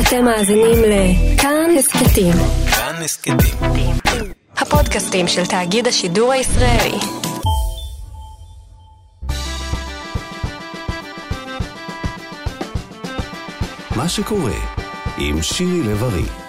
[0.00, 2.32] אתם מאזינים לכאן הסכתים.
[2.70, 3.36] כאן הסכתים.
[4.56, 6.98] הפודקאסטים של תאגיד השידור הישראלי.
[13.96, 14.58] מה שקורה
[15.18, 16.45] עם שירי לב-ארי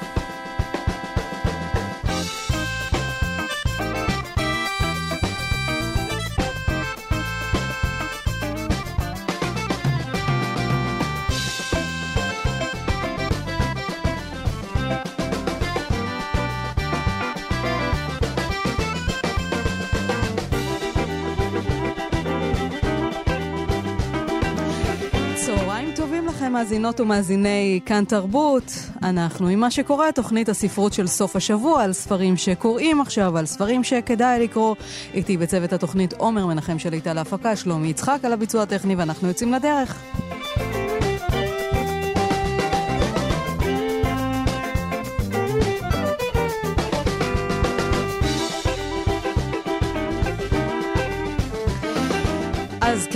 [26.88, 28.72] מאזינות ומאזיני כאן תרבות,
[29.04, 33.84] אנחנו עם מה שקורה, תוכנית הספרות של סוף השבוע, על ספרים שקוראים עכשיו, על ספרים
[33.84, 34.76] שכדאי לקרוא.
[35.14, 40.27] איתי בצוות התוכנית עומר מנחם שליטה להפקה, שלומי יצחק על הביצוע הטכני, ואנחנו יוצאים לדרך.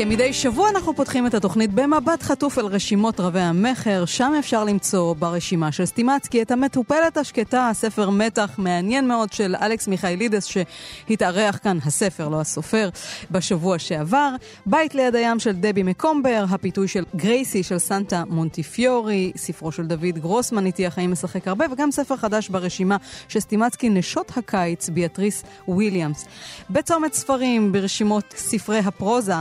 [0.03, 5.13] כמדי שבוע אנחנו פותחים את התוכנית במבט חטוף אל רשימות רבי המכר, שם אפשר למצוא
[5.13, 11.77] ברשימה של סטימצקי את המטופלת השקטה, ספר מתח מעניין מאוד של אלכס מיכאילידס שהתארח כאן,
[11.85, 12.89] הספר, לא הסופר,
[13.31, 14.29] בשבוע שעבר.
[14.65, 20.17] בית ליד הים של דבי מקומבר, הפיתוי של גרייסי של סנטה מונטיפיורי, ספרו של דוד
[20.17, 26.25] גרוסמן, אתי החיים משחק הרבה, וגם ספר חדש ברשימה של סטימצקי, נשות הקיץ, ביאטריס וויליאמס.
[26.69, 29.33] בצומת ספרים, ברשימות ספרי הפרוזה,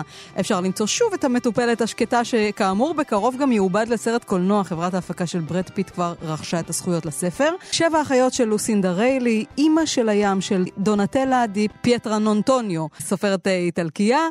[0.50, 4.64] אפשר למצוא שוב את המטופלת השקטה, שכאמור בקרוב גם יעובד לסרט קולנוע.
[4.64, 7.52] חברת ההפקה של ברד פיט כבר רכשה את הזכויות לספר.
[7.72, 14.28] שבע אחיות של לוסינדה ריילי, אימא של הים של דונטלה די פייטרנטוניו, סופרת אה, איטלקייה.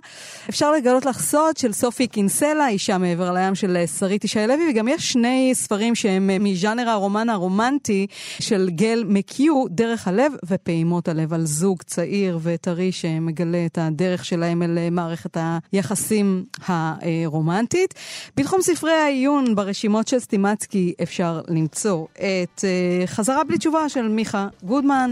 [0.49, 4.71] אפשר לגלות לך סוד של סופי קינסלה, אישה מעבר לים של אה, שרית ישי לוי,
[4.71, 8.07] וגם יש שני ספרים שהם אה, מז'אנר הרומן הרומנטי
[8.39, 14.63] של גל מקיו, דרך הלב ופעימות הלב, על זוג צעיר וטרי שמגלה את הדרך שלהם
[14.63, 15.37] אל מערכת
[15.71, 16.08] היחסים.
[16.11, 17.93] היחסים הרומנטית.
[18.37, 24.47] בתחום ספרי העיון ברשימות של סטימצקי אפשר למצוא את אה, חזרה בלי תשובה של מיכה
[24.63, 25.11] גודמן,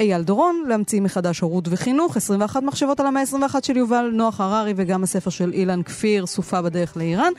[0.00, 4.72] אייל דורון, להמציא מחדש הורות וחינוך, 21 מחשבות על המאה ה-21 של יובל נוח הררי
[4.76, 7.32] וגם הספר של אילן כפיר, סופה בדרך לאיראן.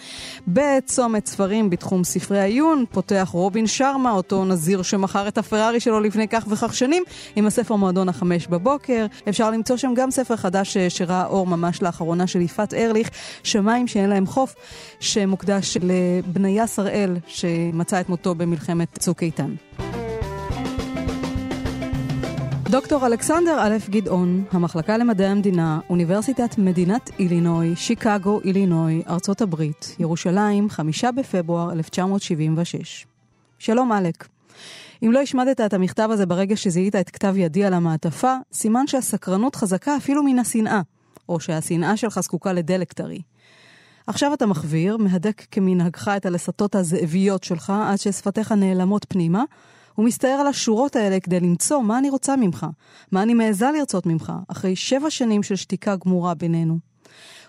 [0.48, 6.28] בצומת ספרים בתחום ספרי העיון פותח רובין שרמה, אותו נזיר שמכר את הפרארי שלו לפני
[6.28, 7.04] כך וכך שנים,
[7.36, 9.06] עם הספר מועדון החמש בבוקר.
[9.30, 13.10] אפשר למצוא שם גם ספר חדש אה, שראה אור ממש לאחרונה של יפעת ארליך,
[13.44, 14.56] שמיים שאין להם חוף,
[15.00, 19.56] שמוקדש לבניה שראל, שמצא את מותו במלחמת צוק איתן.
[22.74, 30.70] דוקטור אלכסנדר א' גדעון, המחלקה למדעי המדינה, אוניברסיטת מדינת אילינוי, שיקגו, אילינוי, ארצות הברית, ירושלים,
[30.70, 33.06] חמישה בפברואר 1976.
[33.60, 34.28] שלום אלק.
[35.06, 39.56] אם לא השמדת את המכתב הזה ברגע שזיהית את כתב ידי על המעטפה, סימן שהסקרנות
[39.56, 40.82] חזקה אפילו מן השנאה,
[41.30, 43.22] או שהשנאה שלך זקוקה לדלק טרי.
[44.08, 49.44] עכשיו אתה מחוויר, מהדק כמנהגך את הלסתות הזאביות שלך עד ששפתיך נעלמות פנימה,
[49.98, 52.66] ומסתער על השורות האלה כדי למצוא מה אני רוצה ממך,
[53.12, 56.80] מה אני מעיזה לרצות ממך, אחרי שבע שנים של שתיקה גמורה בינינו.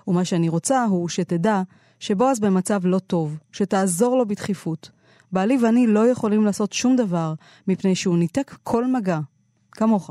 [0.08, 1.62] ומה שאני רוצה הוא שתדע
[2.00, 4.90] שבועז במצב לא טוב, שתעזור לו בדחיפות.
[5.32, 7.34] בעלי ואני לא יכולים לעשות שום דבר,
[7.68, 9.20] מפני שהוא ניתק כל מגע,
[9.72, 10.10] כמוך.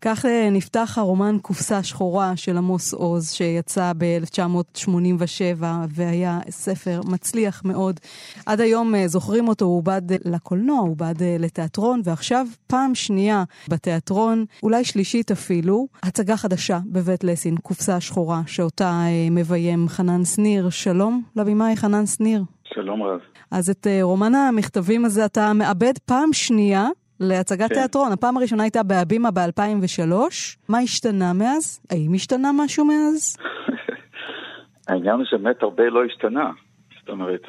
[0.00, 8.00] כך אה, נפתח הרומן קופסה שחורה של עמוס עוז, שיצא ב-1987 והיה ספר מצליח מאוד.
[8.46, 13.44] עד היום אה, זוכרים אותו, הוא עובד לקולנוע, הוא עובד אה, לתיאטרון, ועכשיו פעם שנייה
[13.68, 20.70] בתיאטרון, אולי שלישית אפילו, הצגה חדשה בבית לסין, קופסה שחורה, שאותה מביים חנן שניר.
[20.70, 22.42] שלום לבמאי חנן שניר.
[22.64, 23.20] שלום רב.
[23.50, 26.88] אז את רומן המכתבים הזה אתה מאבד פעם שנייה
[27.20, 27.74] להצגת כן.
[27.74, 28.12] תיאטרון.
[28.12, 30.12] הפעם הראשונה הייתה בהבימה ב-2003.
[30.68, 31.80] מה השתנה מאז?
[31.90, 33.36] האם השתנה משהו מאז?
[34.88, 36.50] העניין הוא שבאמת הרבה לא השתנה.
[37.00, 37.48] זאת אומרת,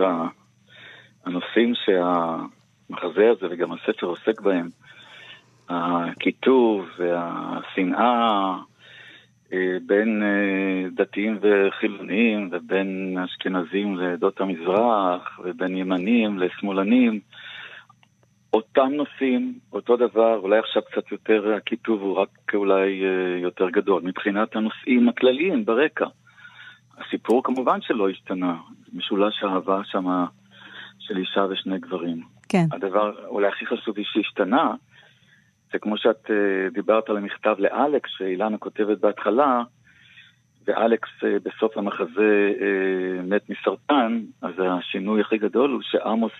[1.25, 4.69] הנושאים שהמחזה הזה וגם הספר עוסק בהם,
[5.69, 8.55] הקיטוב והשנאה
[9.53, 17.19] אה, בין אה, דתיים וחילונים ובין אשכנזים לעדות המזרח ובין ימנים לשמאלנים,
[18.57, 24.01] אותם נושאים, אותו דבר, אולי עכשיו קצת יותר, הקיטוב הוא רק אולי אה, יותר גדול.
[24.05, 26.05] מבחינת הנושאים הכלליים ברקע.
[26.97, 28.55] הסיפור כמובן שלא השתנה,
[28.93, 30.25] משולש אהבה שמה
[30.99, 32.21] של אישה ושני גברים.
[32.49, 32.65] כן.
[32.71, 34.73] הדבר אולי הכי חשוב שהשתנה,
[35.73, 39.63] זה כמו שאת uh, דיברת על המכתב לאלכס, שאילנה כותבת בהתחלה,
[40.67, 42.53] ואלכס uh, בסוף המחזה
[43.23, 46.31] מת מסרטן, אז השינוי הכי גדול הוא שעמוס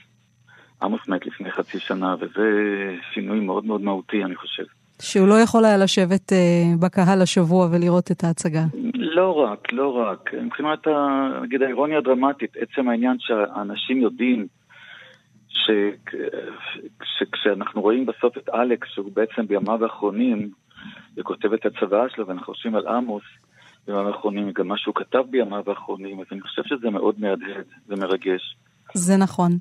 [0.81, 2.47] עמוס מת לפני חצי שנה, וזה
[3.13, 4.63] שינוי מאוד מאוד מהותי, אני חושב.
[5.01, 6.37] שהוא לא יכול היה לשבת אה,
[6.79, 8.63] בקהל השבוע ולראות את ההצגה.
[8.93, 10.33] לא רק, לא רק.
[10.33, 10.87] מבחינת,
[11.41, 14.47] נגיד, האירוניה הדרמטית, עצם העניין שאנשים יודעים
[17.17, 20.49] שכשאנחנו רואים בסוף את אלכס, שהוא בעצם בימיו האחרונים,
[21.17, 23.23] וכותב את הצוואה שלו, ואנחנו חושבים על עמוס,
[23.87, 28.55] בימיו האחרונים, גם מה שהוא כתב בימיו האחרונים, אז אני חושב שזה מאוד מהדהד ומרגש.
[28.93, 29.57] זה נכון.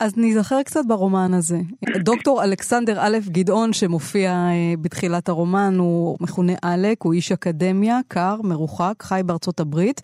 [0.00, 1.60] אז נזכר קצת ברומן הזה.
[1.98, 8.36] דוקטור אלכסנדר א' גדעון, שמופיע אה, בתחילת הרומן, הוא מכונה עלק, הוא איש אקדמיה, קר,
[8.42, 10.00] מרוחק, חי בארצות הברית,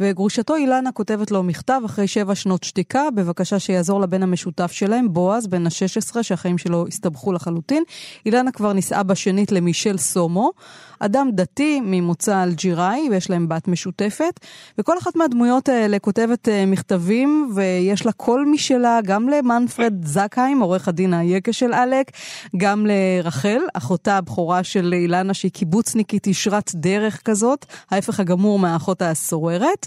[0.00, 5.46] וגרושתו אילנה כותבת לו מכתב אחרי שבע שנות שתיקה, בבקשה שיעזור לבן המשותף שלהם, בועז,
[5.46, 7.82] בן ה-16, שהחיים שלו הסתבכו לחלוטין.
[8.26, 10.50] אילנה כבר נישאה בשנית למישל סומו,
[10.98, 14.40] אדם דתי ממוצא אלג'יראי, ויש להם בת משותפת,
[14.78, 20.88] וכל אחת מהדמויות האלה כותבת אה, מכתבים, ויש לה קול משלה, גם למנפרד זקהיים, עורך
[20.88, 22.10] הדין היקה של עלק,
[22.56, 29.86] גם לרחל, אחותה הבכורה של אילנה, שהיא קיבוצניקית ישרת דרך כזאת, ההפך הגמור מהאחות הסוררת.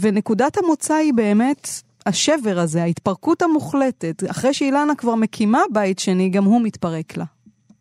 [0.00, 1.68] ונקודת המוצא היא באמת
[2.06, 4.22] השבר הזה, ההתפרקות המוחלטת.
[4.30, 7.24] אחרי שאילנה כבר מקימה בית שני, גם הוא מתפרק לה.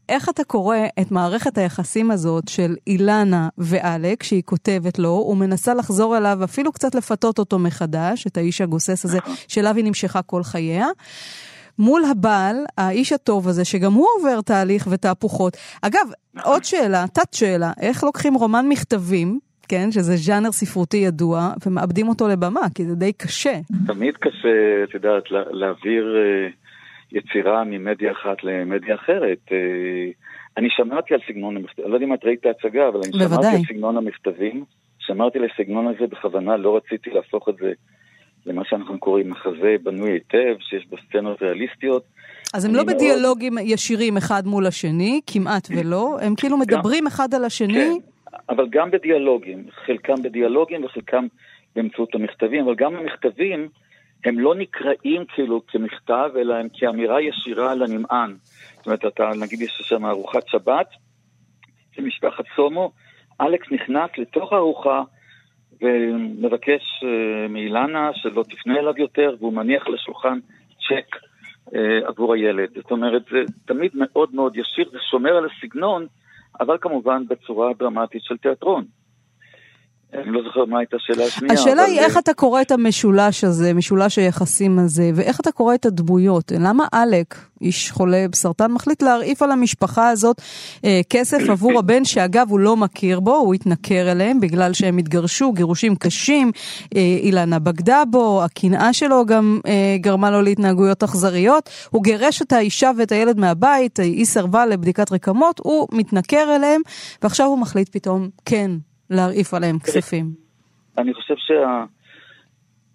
[0.09, 6.17] איך אתה קורא את מערכת היחסים הזאת של אילנה ואלק, שהיא כותבת לו, ומנסה לחזור
[6.17, 10.87] אליו, אפילו קצת לפתות אותו מחדש, את האיש הגוסס הזה, שאליו היא נמשכה כל חייה.
[11.79, 15.57] מול הבעל, האיש הטוב הזה, שגם הוא עובר תהליך ותהפוכות.
[15.81, 16.11] אגב,
[16.43, 22.27] עוד שאלה, תת שאלה, איך לוקחים רומן מכתבים, כן, שזה ז'אנר ספרותי ידוע, ומאבדים אותו
[22.27, 23.59] לבמה, כי זה די קשה.
[23.87, 26.49] תמיד קשה, את יודעת, להעביר אה,
[27.11, 29.39] יצירה ממדיה אחת למדיה אחרת.
[29.51, 29.57] אה,
[30.57, 33.11] אני שמעתי על סגנון המכתבים, אני לא יודע אם את ראית את ההצגה, אבל אני
[33.11, 33.27] בוודאי.
[33.27, 34.63] שמעתי על סגנון המכתבים,
[34.99, 37.71] שמרתי לסגנון הזה בכוונה, לא רציתי להפוך את זה
[38.45, 42.03] למה שאנחנו קוראים מחזה בנוי היטב, שיש בו סצנות ריאליסטיות.
[42.53, 43.65] אז הם לא בדיאלוגים מאוד...
[43.67, 47.73] ישירים אחד מול השני, כמעט ולא, הם כאילו מדברים אחד על השני.
[47.73, 47.91] כן,
[48.49, 51.25] אבל גם בדיאלוגים, חלקם בדיאלוגים וחלקם
[51.75, 53.67] באמצעות המכתבים, אבל גם המכתבים
[54.25, 58.35] הם לא נקראים כאילו כמכתב, אלא הם כאמירה ישירה לנמען.
[58.77, 60.87] זאת אומרת, אתה, נגיד יש שם ארוחת שבת
[61.91, 62.91] של משפחת סומו,
[63.41, 65.03] אלכס נכנס לתוך הארוחה
[65.81, 70.39] ומבקש uh, מאילנה שלא תפנה אליו יותר, והוא מניח לשולחן
[70.87, 71.15] צ'ק
[71.67, 71.71] uh,
[72.05, 72.69] עבור הילד.
[72.75, 76.07] זאת אומרת, זה תמיד מאוד מאוד ישיר ושומר על הסגנון,
[76.59, 78.85] אבל כמובן בצורה דרמטית של תיאטרון.
[80.13, 81.53] אני לא זוכר מה הייתה השאלה השנייה.
[81.53, 85.85] השאלה היא איך אתה קורא את המשולש הזה, משולש היחסים הזה, ואיך אתה קורא את
[85.85, 86.51] הדמויות.
[86.59, 90.41] למה עלק, איש חולה בסרטן, מחליט להרעיף על המשפחה הזאת
[90.85, 95.51] אה, כסף עבור הבן, שאגב הוא לא מכיר בו, הוא התנכר אליהם בגלל שהם התגרשו,
[95.51, 96.51] גירושים קשים,
[96.95, 101.69] אה, אילנה בגדה בו, הקנאה שלו גם אה, גרמה לו להתנהגויות אכזריות.
[101.89, 106.81] הוא גירש את האישה ואת הילד מהבית, היא סירבה לבדיקת רקמות, הוא מתנכר אליהם,
[107.21, 108.71] ועכשיו הוא מחליט פתאום, כן,
[109.11, 110.25] להרעיף עליהם כספים?
[110.97, 111.35] אני חושב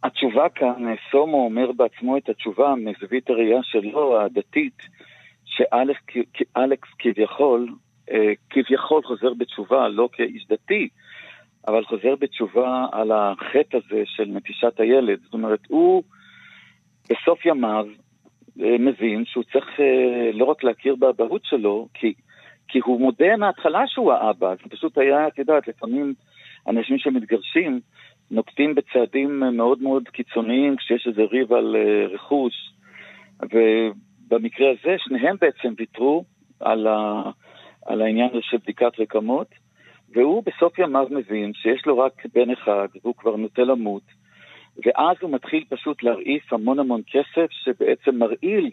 [0.02, 4.78] שהתשובה כאן, סומו אומר בעצמו את התשובה מזווית הראייה שלו, הדתית,
[5.44, 7.68] שאלכס כביכול,
[8.10, 10.88] אה, כביכול חוזר בתשובה, לא כאיש דתי,
[11.68, 15.18] אבל חוזר בתשובה על החטא הזה של נטישת הילד.
[15.24, 16.02] זאת אומרת, הוא
[17.10, 17.86] בסוף ימיו
[18.62, 22.14] אה, מבין שהוא צריך אה, לא רק להכיר באבהות שלו, כי
[22.68, 26.14] כי הוא מודה מההתחלה שהוא האבא, זה פשוט היה, את יודעת, לפעמים
[26.68, 27.80] אנשים שמתגרשים
[28.30, 32.54] נוקטים בצעדים מאוד מאוד קיצוניים כשיש איזה ריב על uh, רכוש,
[33.42, 36.24] ובמקרה הזה שניהם בעצם ויתרו
[36.60, 37.22] על, ה,
[37.86, 39.46] על העניין הזה של בדיקת רקמות,
[40.14, 44.02] והוא בסוף ימיו מבין שיש לו רק בן אחד והוא כבר נוטה למות,
[44.86, 48.70] ואז הוא מתחיל פשוט להרעיף המון המון כסף שבעצם מרעיל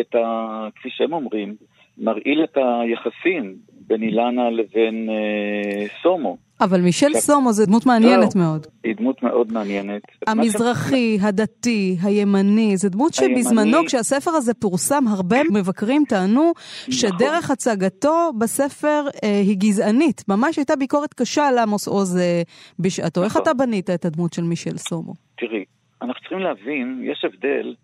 [0.00, 0.68] את ה...
[0.74, 1.56] כפי שהם אומרים,
[1.98, 3.56] מרעיל את היחסים
[3.86, 6.36] בין אילנה לבין אה, סומו.
[6.60, 8.66] אבל מישל סומו זה דמות מעניינת לא, מאוד.
[8.84, 10.02] היא דמות מאוד מעניינת.
[10.26, 11.24] המזרחי, ש...
[11.24, 13.86] הדתי, הימני, זה דמות שבזמנו, הימני...
[13.86, 16.92] כשהספר הזה פורסם, הרבה מבקרים טענו נכון.
[16.92, 20.24] שדרך הצגתו בספר אה, היא גזענית.
[20.28, 22.42] ממש הייתה ביקורת קשה על עמוס עוז אה,
[22.78, 23.20] בשעתו.
[23.20, 23.24] נכון.
[23.24, 25.12] איך אתה בנית את הדמות של מישל סומו?
[25.38, 25.64] תראי,
[26.02, 27.74] אנחנו צריכים להבין, יש הבדל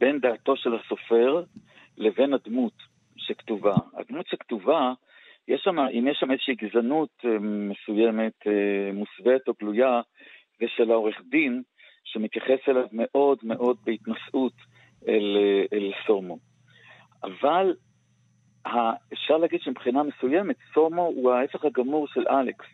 [0.00, 1.42] בין דעתו של הסופר
[1.98, 2.87] לבין הדמות.
[3.28, 3.74] שכתובה.
[3.94, 4.92] הדמות שכתובה,
[5.48, 10.00] יש שם, אם יש שם איזושהי גזענות אה, מסוימת, אה, מוסווית או גלויה,
[10.60, 11.62] זה של העורך דין,
[12.04, 14.52] שמתייחס אליו מאוד מאוד בהתנשאות
[15.08, 16.38] אל, אה, אל סומו.
[17.22, 17.74] אבל
[19.12, 22.66] אפשר להגיד שמבחינה מסוימת, סומו הוא ההפך הגמור של אלכס.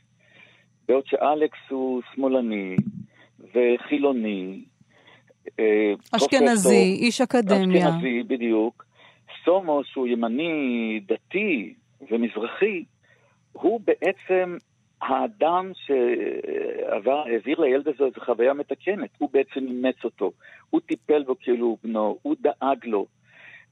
[0.89, 2.77] בעוד שאלכס הוא שמאלני
[3.55, 4.65] וחילוני,
[6.17, 7.89] אשכנזי, איש אקדמיה.
[7.89, 8.84] אשכנזי, בדיוק.
[9.45, 11.75] סומו, שהוא ימני, דתי
[12.11, 12.85] ומזרחי,
[13.53, 14.57] הוא בעצם
[15.03, 20.33] האדם שהעביר לילד הזה איזו חוויה מתקנת, הוא בעצם אימץ אותו,
[20.71, 23.07] הוא טיפל בו כאילו הוא בנו, הוא דאג לו,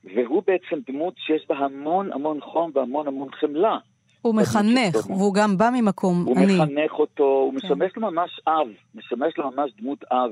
[0.05, 3.79] והוא בעצם דמות שיש בה המון המון חום והמון המון חמלה.
[4.23, 6.52] הוא מחנך, והוא גם בא ממקום הוא אני.
[6.52, 7.57] הוא מחנך אותו, הוא כן.
[7.57, 10.31] משמש לו ממש אב, משמש לו ממש דמות אב.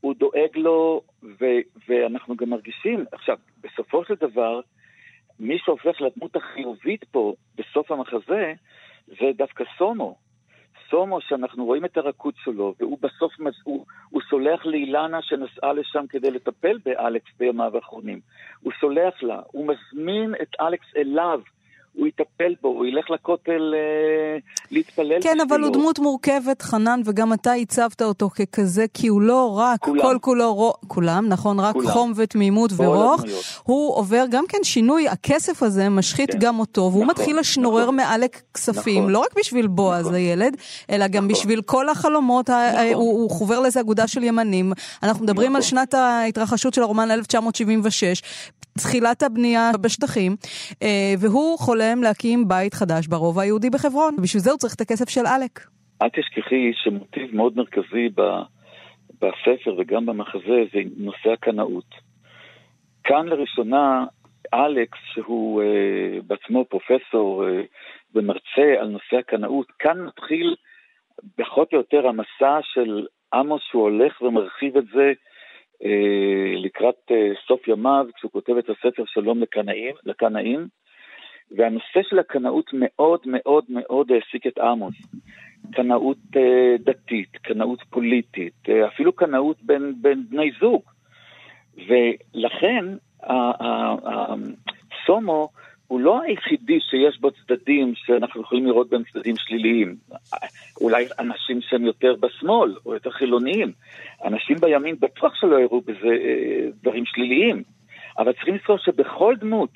[0.00, 4.60] הוא דואג לו, ו- ואנחנו גם מרגישים, עכשיו, בסופו של דבר,
[5.40, 8.52] מי שהופך לדמות החיובית פה, בסוף המחזה,
[9.06, 10.16] זה דווקא סומו.
[10.90, 13.32] סומו, שאנחנו רואים את הרכות שלו, והוא בסוף,
[13.64, 18.20] הוא, הוא סולח לאילנה שנסעה לשם כדי לטפל באלכס בימיו האחרונים.
[18.60, 21.40] הוא סולח לה, הוא מזמין את אלכס אליו.
[21.98, 24.38] הוא יטפל בו, הוא ילך לכותל אה,
[24.70, 29.58] להתפלל כן, אבל הוא דמות מורכבת, חנן, וגם אתה הצבת אותו ככזה, כי הוא לא
[29.58, 30.02] רק כולם.
[30.02, 30.72] כל כולו, רו...
[30.86, 31.60] כולם, נכון?
[31.60, 31.88] רק כולם.
[31.88, 33.22] חום ותמימות ורוך.
[33.62, 36.38] הוא עובר גם כן שינוי, הכסף הזה משחית כן.
[36.38, 37.96] גם אותו, והוא נכון, מתחיל לשנורר נכון.
[37.96, 39.12] מעלק כספים, נכון.
[39.12, 40.14] לא רק בשביל בועז נכון.
[40.14, 40.56] הילד,
[40.90, 41.28] אלא גם נכון.
[41.28, 42.94] בשביל כל החלומות, נכון.
[42.94, 44.72] הוא, הוא חובר לאיזה אגודה של ימנים.
[45.02, 45.56] אנחנו מדברים נכון.
[45.56, 48.22] על שנת ההתרחשות של הרומן 1976,
[48.78, 50.36] תחילת הבנייה בשטחים,
[50.82, 55.08] אה, והוא חולם להקים בית חדש ברובע היהודי בחברון, ובשביל זה הוא צריך את הכסף
[55.08, 55.60] של עלק.
[56.02, 58.08] אל תשכחי שמוטיב מאוד מרכזי
[59.20, 61.94] בספר וגם במחזה זה נושא הקנאות.
[63.04, 64.04] כאן לראשונה
[64.54, 67.66] אלכס, שהוא uh, בעצמו פרופסור uh,
[68.14, 70.54] ומרצה על נושא הקנאות, כאן מתחיל
[71.36, 75.12] פחות או יותר המסע של עמוס שהוא הולך ומרחיב את זה
[75.84, 80.68] אה, לקראת אה, סוף ימיו, כשהוא כותב את הספר שלום לקנאים, לקנאים,
[81.56, 84.94] והנושא של הקנאות מאוד מאוד מאוד העסיק את עמוס.
[85.72, 90.82] קנאות אה, דתית, קנאות פוליטית, אפילו קנאות בין, בין בני זוג.
[91.76, 92.84] ולכן
[95.06, 95.48] סומו
[95.86, 99.96] הוא לא היחידי שיש בו צדדים שאנחנו יכולים לראות בהם צדדים שליליים.
[100.80, 103.72] אולי אנשים שהם יותר בשמאל או יותר חילוניים.
[104.24, 107.62] אנשים בימין בטוח שלא יראו בזה אה, דברים שליליים.
[108.18, 109.70] אבל צריכים לזכור שבכל דמות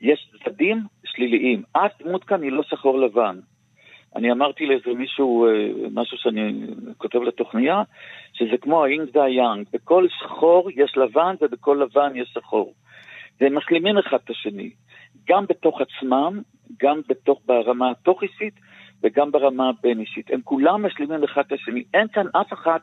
[0.00, 1.62] יש צדדים שליליים.
[1.72, 3.38] אף דמות כאן היא לא שחור לבן.
[4.16, 7.82] אני אמרתי לאיזה מישהו, אה, משהו שאני כותב לתוכניה,
[8.32, 9.66] שזה כמו האינג והיאנג.
[9.72, 12.74] בכל שחור יש לבן ובכל לבן יש שחור.
[13.40, 14.70] והם משלימים אחד את השני.
[15.28, 16.40] גם בתוך עצמם,
[16.82, 18.54] גם בתוך, ברמה התוך-אישית
[19.02, 20.30] וגם ברמה הבין-אישית.
[20.30, 21.84] הם כולם משלימים אחד את השני.
[21.94, 22.80] אין כאן אף אחת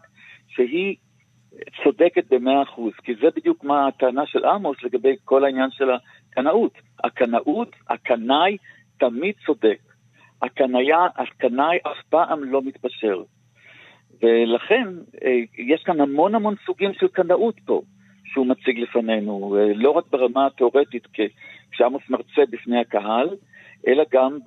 [0.48, 0.96] שהיא
[1.84, 5.90] צודקת במאה אחוז, כי זה בדיוק מה הטענה של עמוס לגבי כל העניין של
[6.34, 6.74] הקנאות.
[7.04, 8.58] הקנאות, הקנאי
[8.98, 9.80] תמיד צודק.
[10.42, 13.24] הקנאיה, הקנאי אף פעם לא מתפשר.
[14.22, 14.88] ולכן
[15.24, 17.82] אה, יש כאן המון המון סוגים של קנאות פה.
[18.26, 21.08] שהוא מציג לפנינו, אה, לא רק ברמה התיאורטית
[21.72, 23.30] כשעמוס מרצה בפני הקהל,
[23.88, 24.38] אלא גם.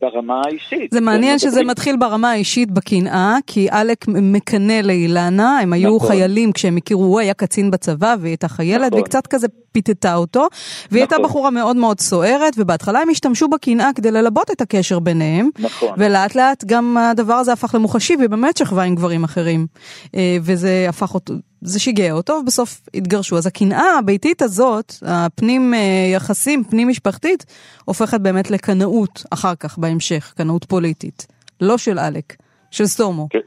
[0.00, 0.90] ברמה האישית.
[0.90, 1.64] זה מעניין שזה.
[1.64, 6.08] מתחיל ברמה האישית בקנאה, כי עלק מקנא לאילנה, הם היו נכון.
[6.08, 8.92] חיילים כשהם הכירו, הוא היה קצין בצבא והיא הייתה חיילת, נכון.
[8.92, 10.48] והיא קצת כזה פיתתה אותו, והיא
[10.86, 10.98] נכון.
[10.98, 15.94] הייתה בחורה מאוד מאוד סוערת, ובהתחלה הם השתמשו בקנאה כדי ללבות את הקשר ביניהם, נכון.
[15.96, 19.66] ולאט לאט גם הדבר הזה הפך למוחשי, והיא באמת שכבה עם גברים אחרים,
[20.14, 23.36] אה, וזה הפך אותו, זה שיגע אותו, ובסוף התגרשו.
[23.36, 27.46] אז הקנאה הביתית הזאת, הפנים אה, יחסים, פנים משפחתית,
[27.84, 31.26] הופכת באמת לקנאות אחר כך, בהמשך, קנאות פוליטית.
[31.60, 32.36] לא של עלק,
[32.70, 33.28] של סטומו.
[33.30, 33.38] כן.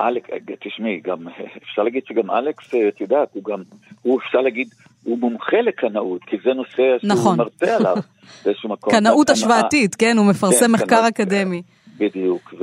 [0.00, 0.28] אלק,
[0.60, 1.28] תשמעי, גם
[1.62, 3.62] אפשר להגיד שגם אלכס, אה, את יודעת, הוא גם,
[4.02, 4.68] הוא אפשר להגיד,
[5.04, 7.38] הוא מומחה לקנאות, כי זה נושא שהוא נכון.
[7.38, 7.96] מרצה עליו
[8.44, 8.92] באיזשהו מקום.
[8.92, 11.62] קנאות השוואתית, כן, הוא מפרסם כן, מחקר קנאות, אקדמי.
[11.98, 12.54] בדיוק,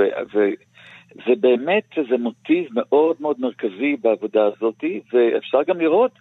[1.15, 6.11] זה באמת, זה מוטיב מאוד מאוד מרכזי בעבודה הזאת, ואפשר גם לראות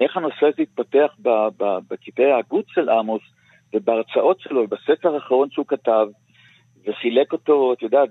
[0.00, 1.16] איך הנושא הזה התפתח
[1.88, 3.22] בכתבי ההגות של עמוס
[3.74, 6.06] ובהרצאות שלו, בספר האחרון שהוא כתב,
[6.86, 8.08] וחילק אותו, את יודעת,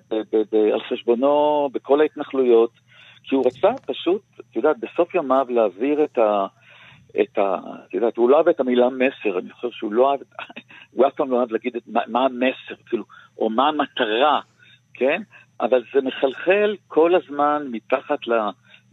[0.73, 2.71] על חשבונו בכל ההתנחלויות,
[3.23, 6.45] כי הוא רצה פשוט, את יודעת, בסוף ימיו להעביר את ה...
[7.21, 7.55] את ה...
[7.87, 10.19] את יודעת, הוא לא אוהב את המילה מסר, אני חושב שהוא לא אוהב,
[10.93, 13.03] הוא אף פעם לא אוהב להגיד את מה, מה המסר, כאילו,
[13.37, 14.41] או מה המטרה,
[14.93, 15.21] כן?
[15.61, 18.19] אבל זה מחלחל כל הזמן מתחת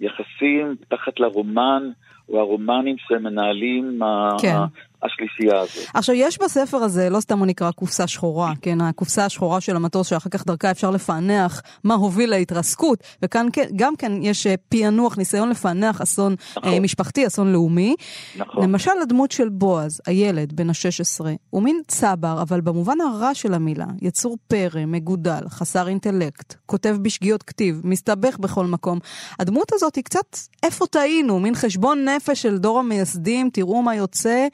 [0.00, 1.90] ליחסים, מתחת לרומן,
[2.28, 4.00] או הרומנים שהם מנהלים,
[4.40, 4.56] כן.
[5.03, 5.85] השלישייה הזאת.
[5.95, 10.07] עכשיו, יש בספר הזה, לא סתם הוא נקרא קופסה שחורה, כן, הקופסה השחורה של המטוס,
[10.07, 15.19] שאחר כך דרכה אפשר לפענח מה הוביל להתרסקות, וכאן כן, גם כן יש אה, פענוח,
[15.19, 16.73] ניסיון לפענח אסון נכון.
[16.73, 17.95] אה, משפחתי, אסון לאומי.
[18.37, 18.62] נכון.
[18.62, 23.87] למשל, הדמות של בועז, הילד בן ה-16, הוא מין צבר, אבל במובן הרע של המילה,
[24.03, 28.99] יצור פרא, מגודל, חסר אינטלקט, כותב בשגיאות כתיב, מסתבך בכל מקום.
[29.38, 31.41] הדמות הזאת היא קצת, איפה טעינו?
[31.41, 34.47] מין חשבון נפש של דור המייסדים, תראו מה יוצא.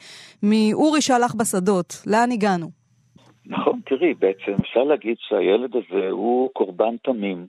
[0.42, 1.92] מאורי שהלך בשדות.
[2.06, 2.66] לאן הגענו?
[3.46, 7.46] נכון, תראי, בעצם אפשר להגיד שהילד הזה הוא קורבן תמים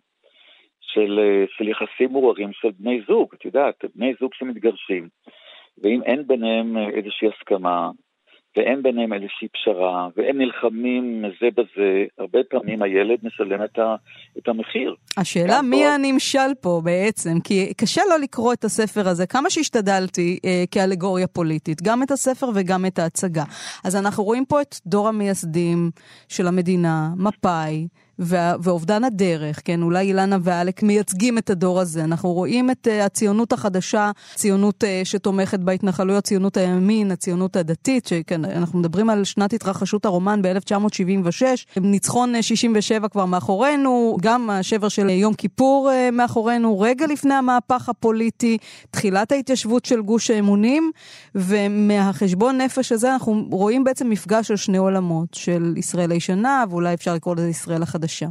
[0.82, 3.28] של, אה, של יחסים מעוררים של בני זוג.
[3.34, 5.08] את יודעת, בני זוג שמתגרשים,
[5.84, 7.90] ואם אין ביניהם אה, איזושהי הסכמה,
[8.58, 13.96] ואין ביניהם איזושהי פשרה, והם נלחמים זה בזה, הרבה פעמים הילד משלם את, ה,
[14.38, 14.96] את המחיר.
[15.18, 15.90] השאלה מי פה...
[15.90, 21.82] הנמשל פה בעצם, כי קשה לא לקרוא את הספר הזה, כמה שהשתדלתי אה, כאלגוריה פוליטית,
[21.82, 23.44] גם את הספר וגם את ההצגה.
[23.84, 25.92] אז אנחנו רואים פה את דור המייסדים
[26.30, 27.88] של המדינה, מפא"י,
[28.20, 32.04] ואובדן הדרך, כן, אולי אילנה ואלק מייצגים את הדור הזה.
[32.04, 38.46] אנחנו רואים את uh, הציונות החדשה, ציונות uh, שתומכת בהתנחלויות, ציונות הימין, הציונות הדתית, שכן,
[38.46, 41.44] אנחנו מדברים על שנת התרחשות הרומן ב-1976,
[41.82, 47.90] ניצחון 67 אה, כבר מאחורינו, גם השבר של יום כיפור uh, מאחורינו, רגע לפני המהפך
[47.90, 48.58] הפוליטי,
[48.92, 50.92] תחילת ההתיישבות של גוש האמונים,
[51.36, 57.14] ומהחשבון נפש הזה אנחנו רואים בעצם מפגש של שני עולמות, של ישראל הישנה, ואולי אפשר
[57.14, 58.03] לקרוא לזה ישראל החדשה.
[58.04, 58.26] חדשה?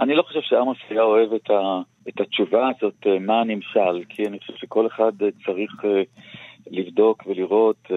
[0.00, 4.26] אני לא חושב שעמוס היה אוהב את, ה, את התשובה הזאת, אה, מה הנמשל, כי
[4.26, 6.02] אני חושב שכל אחד אה, צריך אה,
[6.70, 7.88] לבדוק ולראות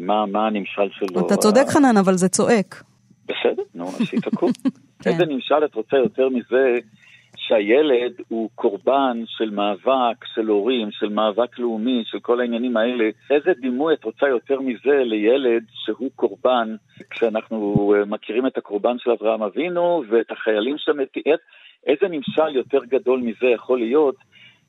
[0.00, 1.26] מה, מה הנמשל שלו.
[1.26, 2.82] אתה צודק חנן, אבל זה צועק.
[3.24, 4.48] בסדר, נו, אז שיתקעו.
[5.02, 5.10] כן.
[5.10, 6.74] איזה נמשל את רוצה יותר מזה
[7.48, 13.10] שהילד הוא קורבן של מאבק של הורים, של מאבק לאומי, של כל העניינים האלה.
[13.30, 16.76] איזה דימוי את רוצה יותר מזה לילד שהוא קורבן,
[17.10, 21.22] כשאנחנו אה, מכירים את הקורבן של אברהם אבינו ואת החיילים שמתים,
[21.86, 24.16] איזה נמשל יותר גדול מזה יכול להיות?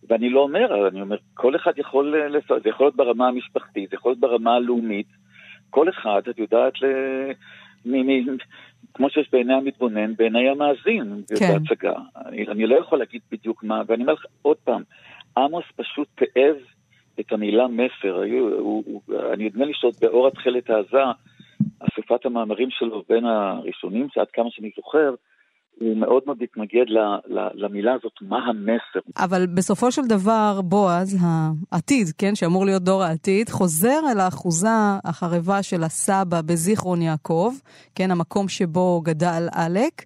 [0.10, 2.16] ואני לא אומר, אני אומר, כל אחד יכול,
[2.64, 5.08] זה יכול להיות ברמה המשפחתית, זה יכול להיות ברמה הלאומית.
[5.70, 6.86] כל אחד, את יודעת, ל...
[8.94, 11.54] כמו שיש בעיני המתבונן, בעיני המאזין, כן.
[11.54, 11.94] בהצגה.
[12.26, 14.84] אני, אני לא יכול להגיד בדיוק מה, ואני אומר לך עוד פעם,
[15.38, 16.56] עמוס פשוט תיעב
[17.20, 18.20] את המילה מסר.
[18.20, 19.02] היו, הוא, הוא,
[19.34, 21.04] אני נדמה לי שעוד באור התכלת העזה,
[21.80, 25.14] אספת המאמרים שלו בין הראשונים, שעד כמה שאני זוכר,
[25.80, 26.86] הוא מאוד מאוד התנגד
[27.54, 29.00] למילה הזאת, מה המסר.
[29.18, 31.18] אבל בסופו של דבר, בועז,
[31.72, 34.68] העתיד, כן, שאמור להיות דור העתיד, חוזר אל האחוזה
[35.04, 37.54] החרבה של הסבא בזיכרון יעקב,
[37.96, 40.04] כן, המקום שבו גדל עלק,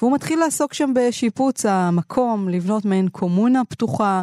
[0.00, 4.22] והוא מתחיל לעסוק שם בשיפוץ המקום, לבנות מעין קומונה פתוחה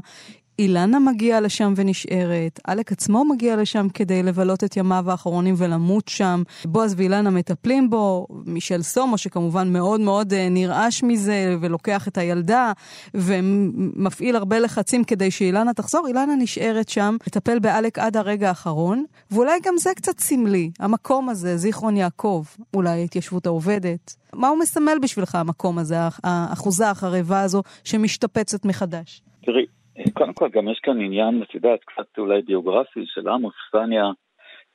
[0.60, 6.44] אילנה מגיעה לשם ונשארת, עלק עצמו מגיע לשם כדי לבלות את ימיו האחרונים ולמות שם.
[6.66, 12.72] בועז ואילנה מטפלים בו, מישל סומו שכמובן מאוד מאוד אה, נרעש מזה ולוקח את הילדה
[13.14, 16.08] ומפעיל הרבה לחצים כדי שאילנה תחזור.
[16.08, 21.58] אילנה נשארת שם, לטפל בעלק עד הרגע האחרון, ואולי גם זה קצת סמלי, המקום הזה,
[21.58, 24.16] זיכרון יעקב, אולי ההתיישבות העובדת.
[24.34, 29.22] מה הוא מסמל בשבילך המקום הזה, האחוזה החרבה הזו שמשתפצת מחדש?
[29.46, 29.66] תראי,
[30.14, 34.06] קודם כל, גם יש כאן עניין, את יודעת, קצת אולי ביוגרפי של עמוס, פניה,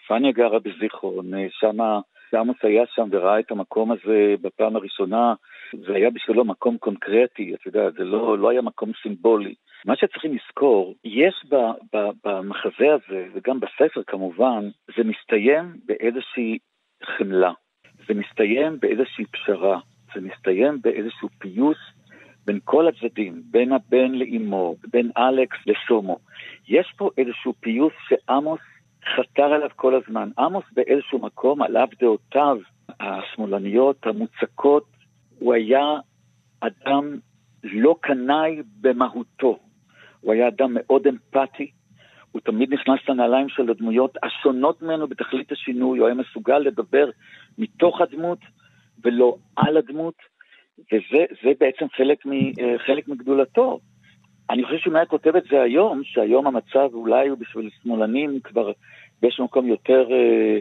[0.09, 2.01] פניה גרה בזיכרון, שמה,
[2.35, 5.35] עמוס היה שם וראה את המקום הזה בפעם הראשונה,
[5.87, 9.55] זה היה בשבילו מקום קונקרטי, את יודעת, זה לא, לא היה מקום סימבולי.
[9.85, 11.55] מה שצריכים לזכור, יש ב,
[11.95, 16.59] ב, במחזה הזה, וגם בספר כמובן, זה מסתיים באיזושהי
[17.05, 17.53] חמלה,
[18.09, 19.81] זה מסתיים באיזושהי פשרה,
[20.15, 21.79] זה מסתיים באיזשהו פיוס
[22.47, 26.19] בין כל הצדדים, בין הבן לאימו, בין אלכס לסומו.
[26.69, 28.61] יש פה איזשהו פיוס שעמוס
[29.17, 30.31] חתר עליו כל הזמן.
[30.39, 32.59] עמוס באיזשהו מקום, על אף דעותיו
[33.01, 34.87] השמאלניות, המוצקות,
[35.39, 35.85] הוא היה
[36.61, 37.17] אדם
[37.65, 39.59] לא קנאי במהותו.
[40.21, 41.71] הוא היה אדם מאוד אמפתי,
[42.33, 47.11] הוא תמיד נכנס לנעליים של הדמויות השונות ממנו בתכלית השינוי, הוא היה מסוגל לדבר
[47.59, 48.39] מתוך הדמות
[49.05, 50.15] ולא על הדמות.
[50.79, 53.79] וזה בעצם חלק, מ, אה, חלק מגדולתו.
[54.51, 58.73] אני חושב שאם היה כותב את זה היום, שהיום המצב אולי הוא בשביל שמאלנים כבר
[59.23, 60.59] באיזשהו מקום יותר, אה,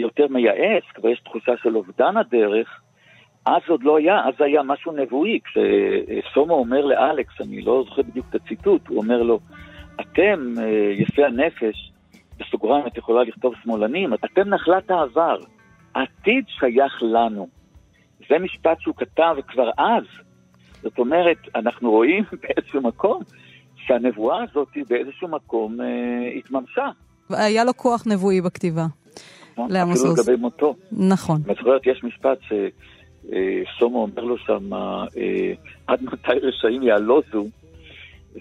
[0.00, 2.80] יותר מייעץ, כבר יש תחושה של אובדן הדרך,
[3.46, 5.38] אז עוד לא היה, אז היה משהו נבואי.
[5.40, 9.40] כשסומו אומר לאלכס, אני לא זוכר בדיוק את הציטוט, הוא אומר לו,
[10.00, 11.92] אתם, אה, יפי הנפש,
[12.38, 15.36] בסוגריים את יכולה לכתוב שמאלנים, אתם נחלת העבר,
[15.94, 17.57] העתיד שייך לנו.
[18.28, 20.04] זה משפט שהוא כתב כבר אז.
[20.82, 23.22] זאת אומרת, אנחנו רואים באיזשהו מקום
[23.76, 25.86] שהנבואה הזאת באיזשהו מקום אה,
[26.38, 26.88] התממשה.
[27.30, 28.86] היה לו כוח נבואי בכתיבה.
[29.52, 29.76] נכון?
[29.76, 30.12] אפילו.
[30.12, 30.74] לגבי מותו.
[30.92, 31.40] נכון.
[31.50, 35.06] את זוכרת, יש משפט ששלמה אומר לו שם, אה,
[35.86, 37.46] עד מתי רשעים יעלוזו,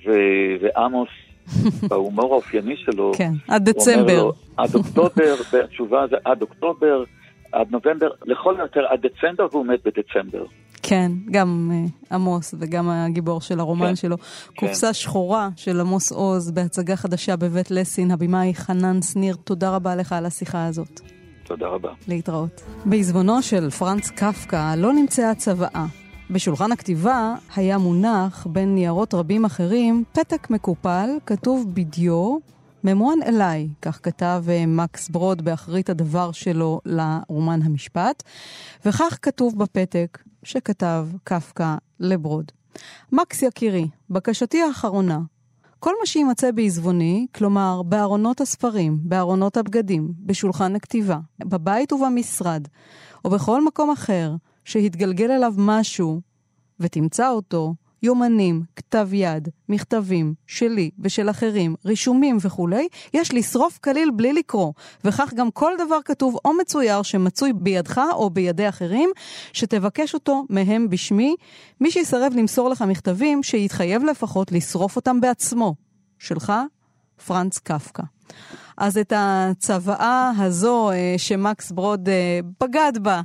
[0.06, 1.10] ו- ועמוס,
[1.90, 4.24] בהומור האופייני שלו, כן, עד דצמבר.
[4.24, 7.04] לו, עד אוקטובר, והתשובה זה עד אוקטובר,
[7.52, 10.46] עד נובמבר, לכל היותר עד דצמבר, והוא מת בדצמבר.
[10.84, 14.16] כן, גם אה, עמוס וגם הגיבור של הרומן כן, שלו.
[14.56, 20.14] קופסה שחורה של עמוס עוז בהצגה חדשה בבית לסין, הבמאי חנן שניר, תודה רבה לך
[20.14, 21.02] על השיחה הזאת.
[21.44, 21.90] תודה רבה.
[22.08, 22.62] להתראות.
[22.86, 25.86] בעזבונו של פרנץ קפקא לא נמצאה צוואה.
[26.30, 32.38] בשולחן הכתיבה היה מונח בין ניירות רבים אחרים פתק מקופל, כתוב בדיו,
[32.84, 38.24] ממוען אליי, כך כתב אה, מקס ברוד באחרית הדבר שלו לרומן המשפט,
[38.86, 42.52] וכך כתוב בפתק שכתב קפקא לברוד.
[43.12, 45.20] מקס יקירי, בקשתי האחרונה,
[45.80, 52.68] כל מה שיימצא בעזבוני, כלומר בארונות הספרים, בארונות הבגדים, בשולחן הכתיבה, בבית ובמשרד,
[53.26, 54.36] או בכל מקום אחר
[54.66, 56.22] שהתגלגל אליו משהו
[56.80, 64.34] ותמצא אותו, יומנים, כתב יד, מכתבים, שלי ושל אחרים, רישומים וכולי, יש לשרוף כליל בלי
[64.34, 69.10] לקרוא, וכך גם כל דבר כתוב או מצויר שמצוי בידך או בידי אחרים,
[69.54, 71.36] שתבקש אותו מהם בשמי,
[71.82, 75.76] מי שיסרב למסור לך מכתבים, שיתחייב לפחות לשרוף אותם בעצמו.
[76.20, 76.54] שלך,
[77.26, 78.04] פרנץ קפקא.
[78.78, 83.22] אז את הצוואה הזו אה, שמקס ברוד אה, בגד בה,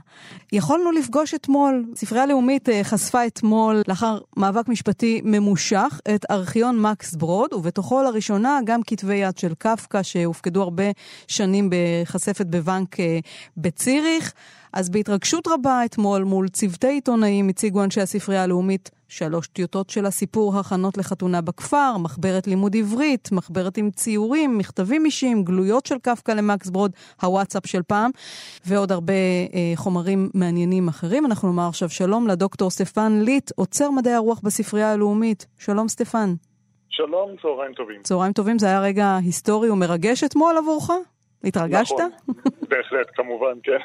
[0.53, 1.85] יכולנו לפגוש אתמול.
[1.97, 8.59] ספרייה לאומית אה, חשפה אתמול, לאחר מאבק משפטי ממושך, את ארכיון מקס ברוד, ובתוכו לראשונה
[8.65, 10.85] גם כתבי יד של קפקא, שהופקדו הרבה
[11.29, 12.97] שנים בחשפת בבנק
[13.57, 14.33] בציריך.
[14.73, 20.59] אז בהתרגשות רבה אתמול מול צוותי עיתונאים הציגו אנשי הספרייה הלאומית שלוש טיוטות של הסיפור
[20.59, 26.71] הכנות לחתונה בכפר, מחברת לימוד עברית, מחברת עם ציורים, מכתבים אישיים, גלויות של קפקא למקס
[26.71, 28.11] ברוד, הוואטסאפ של פעם,
[28.67, 31.27] ועוד הרבה אה, חומרים מעניינים אחרים.
[31.27, 35.47] אנחנו נאמר עכשיו שלום לדוקטור סטפן ליט, עוצר מדעי הרוח בספרייה הלאומית.
[35.59, 36.35] שלום סטפן.
[36.89, 38.03] שלום, צהריים טובים.
[38.03, 40.91] צהריים טובים, זה היה רגע היסטורי ומרגש אתמול עבורך?
[41.45, 41.95] התרגשת?
[41.95, 42.35] נכון,
[42.69, 43.79] בהחלט, כמובן, כן.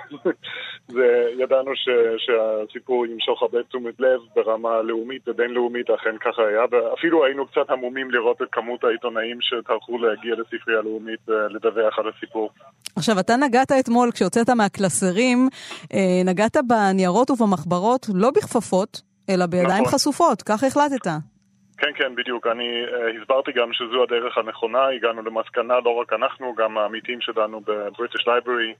[0.95, 1.07] זה,
[1.39, 7.47] ידענו ש, שהסיפור ימשוך הרבה תשומת לב ברמה לאומית ובינלאומית, אכן ככה היה, ואפילו היינו
[7.47, 12.49] קצת המומים לראות את כמות העיתונאים שטרחו להגיע לספרייה הלאומית ולדווח על הסיפור.
[12.95, 15.49] עכשיו, אתה נגעת אתמול, כשהוצאת מהקלסרים,
[15.93, 19.93] אה, נגעת בניירות ובמחברות, לא בכפפות, אלא בידיים נכון.
[19.93, 21.36] חשופות, כך החלטת.
[21.77, 22.47] כן, כן, בדיוק.
[22.47, 27.61] אני אה, הסברתי גם שזו הדרך הנכונה, הגענו למסקנה, לא רק אנחנו, גם העמיתים שלנו
[27.61, 28.73] ב British Library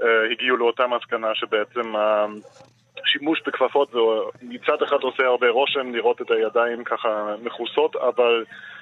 [0.00, 1.94] אה, הגיעו לאותה מסקנה שבעצם
[3.02, 3.98] השימוש בכפפות זה
[4.42, 8.73] מצד אחד עושה הרבה רושם לראות את הידיים ככה מכוסות, אבל אה,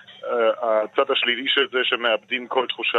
[0.63, 2.99] הצד השלילי של זה שמאבדים כל תחושה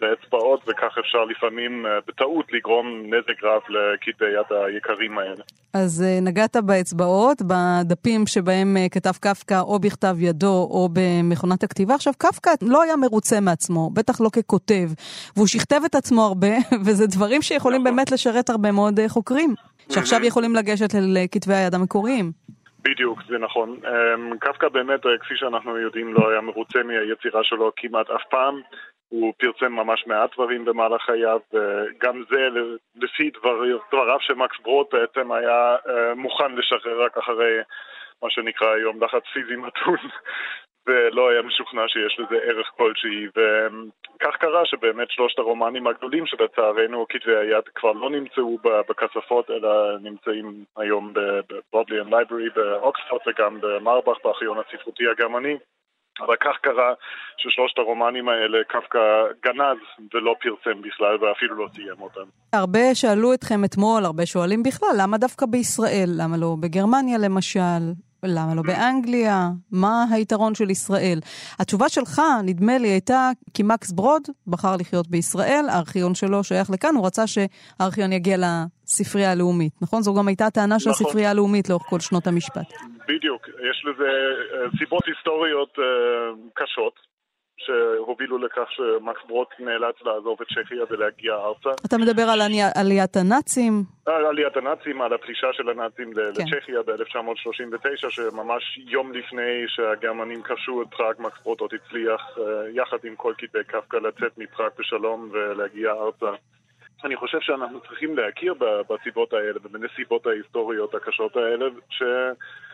[0.00, 5.42] באצבעות וכך אפשר לפעמים אה, בטעות לגרום נזק רב לכתבי יד היקרים האלה.
[5.74, 11.94] אז אה, נגעת באצבעות, בדפים שבהם אה, כתב קפקא או בכתב ידו או במכונת הכתיבה.
[11.94, 14.90] עכשיו, קפקא לא היה מרוצה מעצמו, בטח לא ככותב,
[15.36, 17.96] והוא שכתב את עצמו הרבה, וזה דברים שיכולים נכון.
[17.96, 19.54] באמת לשרת הרבה מאוד אה, חוקרים,
[19.92, 22.32] שעכשיו יכולים לגשת לכתבי היד המקוריים.
[22.90, 23.76] בדיוק, זה נכון.
[23.86, 28.60] אמ, קפקא באמת, אה, כפי שאנחנו יודעים, לא היה מרוצה מהיצירה שלו כמעט אף פעם.
[29.08, 32.48] הוא פרסם ממש מעט דברים במהלך חייו, וגם זה,
[32.96, 37.58] לפי דבר, דבריו של מקס ברוד, בעצם היה אה, מוכן לשחרר רק אחרי
[38.22, 39.96] מה שנקרא היום לחץ פיזי מתון,
[40.88, 43.26] ולא היה משוכנע שיש לזה ערך כלשהי.
[43.26, 50.64] וכך קרה שבאמת שלושת הרומנים הגדולים שלצערנו כתבי היד כבר לא נמצאו בכספות, אלא נמצאים
[50.76, 55.56] היום ב Bodleian Library באוקספורד וגם במרבך, בארכיון הספרותי הגרמני.
[56.26, 56.94] אבל כך קרה
[57.36, 58.98] ששלושת הרומנים האלה קפקא
[59.44, 59.78] גנז
[60.14, 62.28] ולא פרסם בכלל ואפילו לא סיים אותם.
[62.52, 66.08] הרבה שאלו אתכם אתמול, הרבה שואלים בכלל, למה דווקא בישראל?
[66.18, 68.07] למה לא בגרמניה למשל?
[68.22, 69.48] למה לא באנגליה?
[69.72, 71.18] מה היתרון של ישראל?
[71.58, 76.94] התשובה שלך, נדמה לי, הייתה כי מקס ברוד בחר לחיות בישראל, הארכיון שלו שייך לכאן,
[76.94, 80.02] הוא רצה שהארכיון יגיע לספרייה הלאומית, נכון?
[80.02, 81.06] זו גם הייתה הטענה של נכון.
[81.06, 82.72] הספרייה הלאומית לאורך כל שנות המשפט.
[83.08, 85.84] בדיוק, יש לזה אה, סיבות היסטוריות אה,
[86.54, 87.07] קשות.
[87.68, 91.70] שהובילו לכך שמקס ברוד נאלץ לעזוב את צ'כיה ולהגיע ארצה.
[91.86, 93.72] אתה מדבר על עלי- עליית הנאצים?
[94.06, 96.20] על עליית הנאצים, על הפלישה של הנאצים כן.
[96.20, 102.96] לצ'כיה ב-1939, שממש יום לפני שהגרמנים כבשו את פראג, מקס ברוד עוד הצליח, אה, יחד
[103.04, 106.30] עם כל כתבי קפקא, לצאת מפראג בשלום ולהגיע ארצה.
[107.04, 108.54] אני חושב שאנחנו צריכים להכיר
[108.90, 112.02] בסיבות האלה ובנסיבות ההיסטוריות הקשות האלה, ש...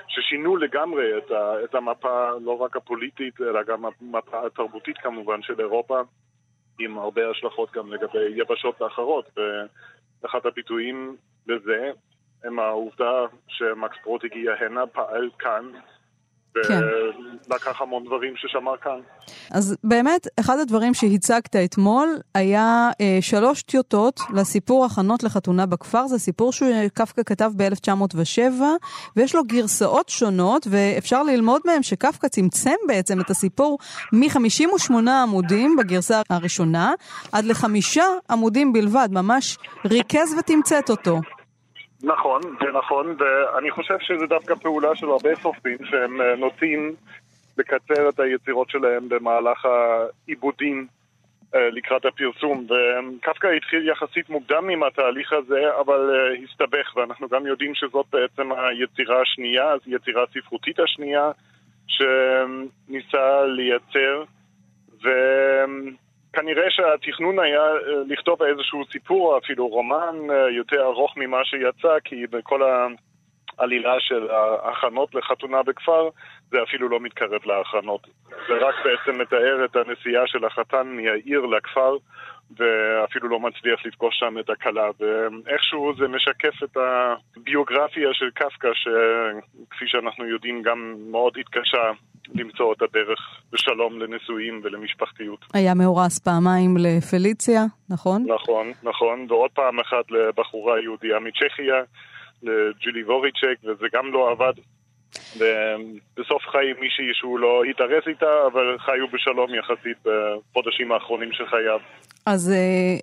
[0.09, 1.65] ששינו לגמרי את, ה...
[1.65, 6.01] את המפה, לא רק הפוליטית, אלא גם המפה התרבותית כמובן של אירופה.
[6.79, 9.39] עם הרבה השלכות גם לגבי יבשות אחרות,
[10.23, 11.91] ואחד הביטויים לזה
[12.45, 15.71] הם העובדה שמקס פרוט הגיע הנה, פעל כאן,
[16.69, 16.81] כן.
[17.51, 19.01] ולקח המון דברים ששמר כאן.
[19.51, 26.07] אז באמת, אחד הדברים שהצגת אתמול היה אה, שלוש טיוטות לסיפור הכנות לחתונה בכפר.
[26.07, 28.63] זה סיפור שקפקא כתב ב-1907,
[29.17, 33.79] ויש לו גרסאות שונות, ואפשר ללמוד מהם שקפקא צמצם בעצם את הסיפור
[34.13, 36.93] מ-58 עמודים בגרסה הראשונה,
[37.33, 41.21] עד לחמישה עמודים בלבד, ממש ריכז ותמצת אותו.
[42.05, 46.95] נכון, זה נכון, ואני חושב שזה דווקא פעולה של הרבה סופרים שהם אה, נוטים
[47.59, 50.87] לקצר את היצירות שלהם במהלך העיבודים
[51.55, 57.47] אה, לקראת הפרסום, וקפקא התחיל יחסית מוקדם עם התהליך הזה, אבל אה, הסתבך, ואנחנו גם
[57.47, 61.31] יודעים שזאת בעצם היצירה השנייה, היצירה הספרותית השנייה
[61.87, 64.25] שניסה לייצר,
[65.05, 65.09] ו...
[66.35, 72.27] כנראה שהתכנון היה אה, לכתוב איזשהו סיפור, אפילו רומן אה, יותר ארוך ממה שיצא, כי
[72.27, 72.61] בכל
[73.59, 76.09] העלילה של ההכנות לחתונה בכפר,
[76.51, 78.07] זה אפילו לא מתקרב להכנות.
[78.49, 81.97] זה רק בעצם מתאר את הנסיעה של החתן מהעיר לכפר,
[82.51, 84.91] ואפילו לא מצליח לפגוש שם את הכלה.
[85.01, 86.77] ואיכשהו זה משקף את
[87.37, 91.91] הביוגרפיה של קפקא, שכפי שאנחנו יודעים גם מאוד התקשה
[92.35, 95.45] למצוא את הדרך בשלום לנישואים ולמשפחתיות.
[95.55, 98.27] היה מאורס פעמיים לפליציה, נכון?
[98.27, 101.83] נכון, נכון, ועוד פעם אחת לבחורה יהודייה מצ'כיה,
[102.43, 104.53] לג'ילי ווריצ'ק, וזה גם לא עבד.
[105.37, 111.81] ובסוף חי מישהי שהוא לא התארס איתה, אבל חיו בשלום יחסית בחודשים האחרונים של חייו.
[112.27, 112.53] אז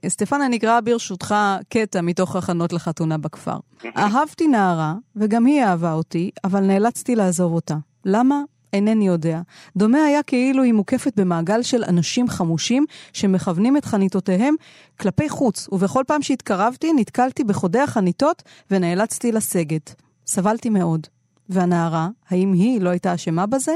[0.03, 1.35] uh, סטפן, אני אקרא ברשותך
[1.69, 3.57] קטע מתוך הכנות לחתונה בכפר.
[3.97, 7.75] אהבתי נערה, וגם היא אהבה אותי, אבל נאלצתי לעזוב אותה.
[8.05, 8.41] למה?
[8.73, 9.41] אינני יודע.
[9.77, 14.55] דומה היה כאילו היא מוקפת במעגל של אנשים חמושים שמכוונים את חניתותיהם
[14.99, 19.95] כלפי חוץ, ובכל פעם שהתקרבתי נתקלתי בחודי החניתות ונאלצתי לסגת.
[20.27, 21.07] סבלתי מאוד.
[21.49, 23.73] והנערה, האם היא לא הייתה אשמה בזה?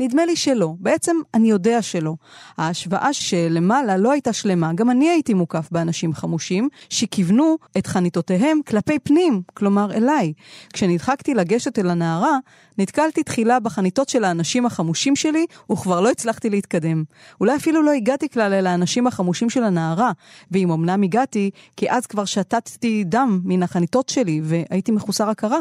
[0.00, 0.74] נדמה לי שלא.
[0.78, 2.14] בעצם אני יודע שלא.
[2.58, 4.72] ההשוואה שלמעלה לא הייתה שלמה.
[4.72, 10.32] גם אני הייתי מוקף באנשים חמושים שכיוונו את חניתותיהם כלפי פנים, כלומר אליי.
[10.72, 12.38] כשנדחקתי לגשת אל הנערה,
[12.78, 17.04] נתקלתי תחילה בחניתות של האנשים החמושים שלי, וכבר לא הצלחתי להתקדם.
[17.40, 20.12] אולי אפילו לא הגעתי כלל אל האנשים החמושים של הנערה,
[20.50, 25.60] ואם אמנם הגעתי, כי אז כבר שתתתי דם מן החניתות שלי, והייתי מחוסר הכרה.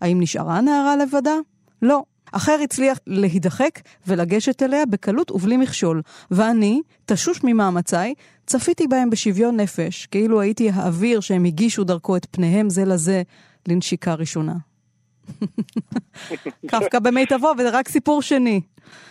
[0.00, 1.34] האם נשארה הנערה לבדה?
[1.82, 2.02] לא.
[2.32, 8.14] אחר הצליח להידחק ולגשת אליה בקלות ובלי מכשול, ואני, תשוש ממאמציי,
[8.46, 13.22] צפיתי בהם בשוויון נפש, כאילו הייתי האוויר שהם הגישו דרכו את פניהם זה לזה
[13.68, 14.69] לנשיקה ראשונה.
[16.66, 18.60] קפקא במיטבו, וזה רק סיפור שני.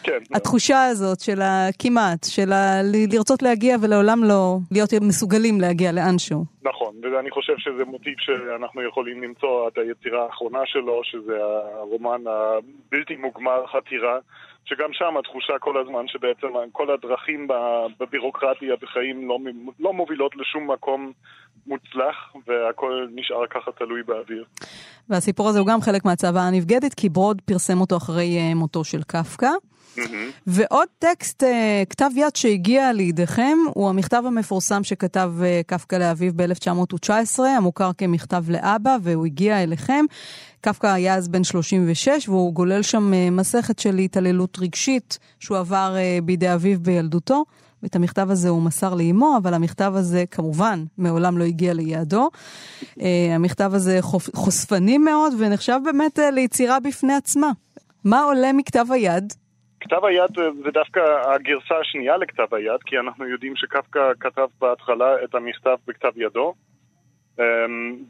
[0.04, 0.18] כן.
[0.34, 2.82] התחושה הזאת של הכמעט, של ה...
[3.12, 6.46] לרצות להגיע ולעולם לא להיות מסוגלים להגיע לאנשהו.
[6.64, 11.38] נכון, ואני חושב שזה מוטיב שאנחנו יכולים למצוא את היצירה האחרונה שלו, שזה
[11.80, 14.20] הרומן הבלתי מוגמר, חתירה.
[14.66, 17.48] שגם שם התחושה כל הזמן שבעצם כל הדרכים
[18.00, 19.38] בבירוקרטיה בחיים לא,
[19.80, 21.12] לא מובילות לשום מקום
[21.68, 22.16] מוצלח,
[22.48, 24.44] והכל נשאר ככה תלוי באוויר.
[25.10, 29.04] והסיפור הזה הוא גם חלק מהצוואה הנבגדת, כי ברוד פרסם אותו אחרי אה, מותו של
[29.04, 29.50] קפקא.
[29.98, 30.02] Mm-hmm.
[30.48, 37.40] ועוד טקסט, אה, כתב יד שהגיע לידיכם, הוא המכתב המפורסם שכתב אה, קפקא לאביו ב-1919,
[37.58, 40.06] המוכר כמכתב לאבא, והוא הגיע אליכם.
[40.62, 46.54] קפקא היה אז בן 36, והוא גולל שם מסכת של התעללות רגשית שהוא עבר בידי
[46.54, 47.46] אביו בילדותו.
[47.86, 52.30] את המכתב הזה הוא מסר לאימו, אבל המכתב הזה כמובן מעולם לא הגיע ליעדו.
[52.82, 53.04] Uh,
[53.36, 53.98] המכתב הזה.
[54.36, 57.52] חושפני מאוד ונחשב באמת uh, ליצירה בפני עצמה.
[58.06, 59.34] מה עולה מכתב היד?
[59.80, 60.32] כתב היד
[60.64, 61.00] זה דווקא
[61.36, 66.54] הגרסה השנייה לכתב היד, כי אנחנו יודעים שקפקא כתב בהתחלה את המכתב בכתב ידו.
[67.38, 67.42] Um,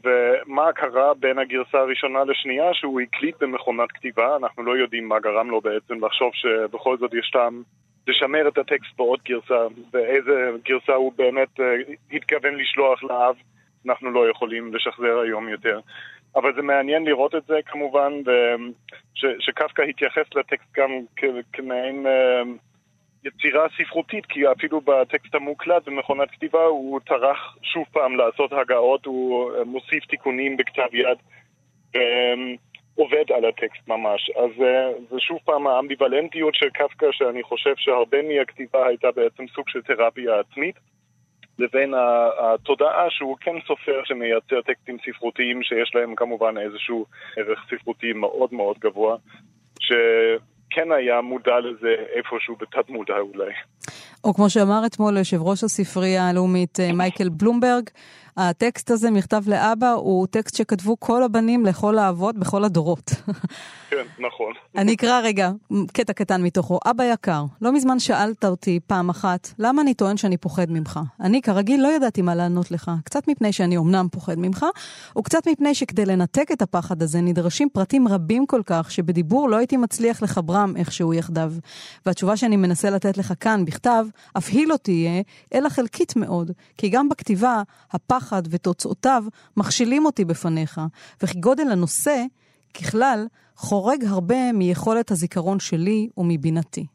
[0.04, 2.74] ומה קרה בין הגרסה הראשונה לשנייה?
[2.74, 7.30] שהוא הקליט במכונת כתיבה, אנחנו לא יודעים מה גרם לו בעצם לחשוב שבכל זאת יש
[7.32, 7.62] טעם
[8.06, 11.74] לשמר את הטקסט בעוד גרסה, ואיזה גרסה הוא באמת אה,
[12.12, 13.36] התכוון לשלוח לאב,
[13.86, 15.80] אנחנו לא יכולים לשחזר היום יותר.
[16.36, 18.12] אבל זה מעניין לראות את זה כמובן,
[19.14, 20.90] שקפקא התייחס לטקסט גם
[21.52, 22.42] כמעין אה,
[23.24, 29.52] יצירה ספרותית, כי אפילו בטקסט המוקלט במכונת כתיבה הוא טרח שוב פעם לעשות הגאות, הוא
[29.52, 31.18] אה, מוסיף תיקונים בכתב יד.
[32.94, 34.30] עובד על הטקסט ממש.
[34.30, 39.68] אז uh, זה שוב פעם האמביוולנטיות של קפקא, שאני חושב שהרבה מהכתיבה הייתה בעצם סוג
[39.68, 40.76] של תרפיה עצמית,
[41.58, 41.94] לבין
[42.38, 48.78] התודעה שהוא כן סופר שמייצר טקסטים ספרותיים שיש להם כמובן איזשהו ערך ספרותי מאוד מאוד
[48.78, 49.16] גבוה,
[49.80, 53.52] שכן היה מודע לזה איפשהו בתת מודע אולי.
[54.24, 57.90] או כמו שאמר אתמול יושב ראש הספרייה הלאומית מייקל בלומברג,
[58.42, 63.10] הטקסט הזה, מכתב לאבא, הוא טקסט שכתבו כל הבנים לכל האבות בכל הדורות.
[63.90, 64.52] כן, נכון.
[64.76, 65.50] אני אקרא רגע
[65.92, 66.78] קטע קטן מתוכו.
[66.86, 71.00] אבא יקר, לא מזמן שאלת אותי פעם אחת, למה אני טוען שאני פוחד ממך?
[71.20, 74.66] אני כרגיל לא ידעתי מה לענות לך, קצת מפני שאני אמנם פוחד ממך,
[75.18, 79.76] וקצת מפני שכדי לנתק את הפחד הזה נדרשים פרטים רבים כל כך, שבדיבור לא הייתי
[79.76, 81.52] מצליח לחברם איכשהו יחדיו.
[82.06, 84.06] והתשובה שאני מנסה לתת לך כאן, בכתב,
[84.38, 85.22] אף היא לא תהיה,
[85.54, 89.24] אלא חלקית מאוד, כי גם בכתיבה, הפחד ותוצאותיו
[89.56, 90.80] מכשילים אותי בפניך,
[91.22, 92.24] וכי גודל הנושא,
[92.74, 96.86] ככלל, חורג הרבה מיכולת הזיכרון שלי ומבינתי.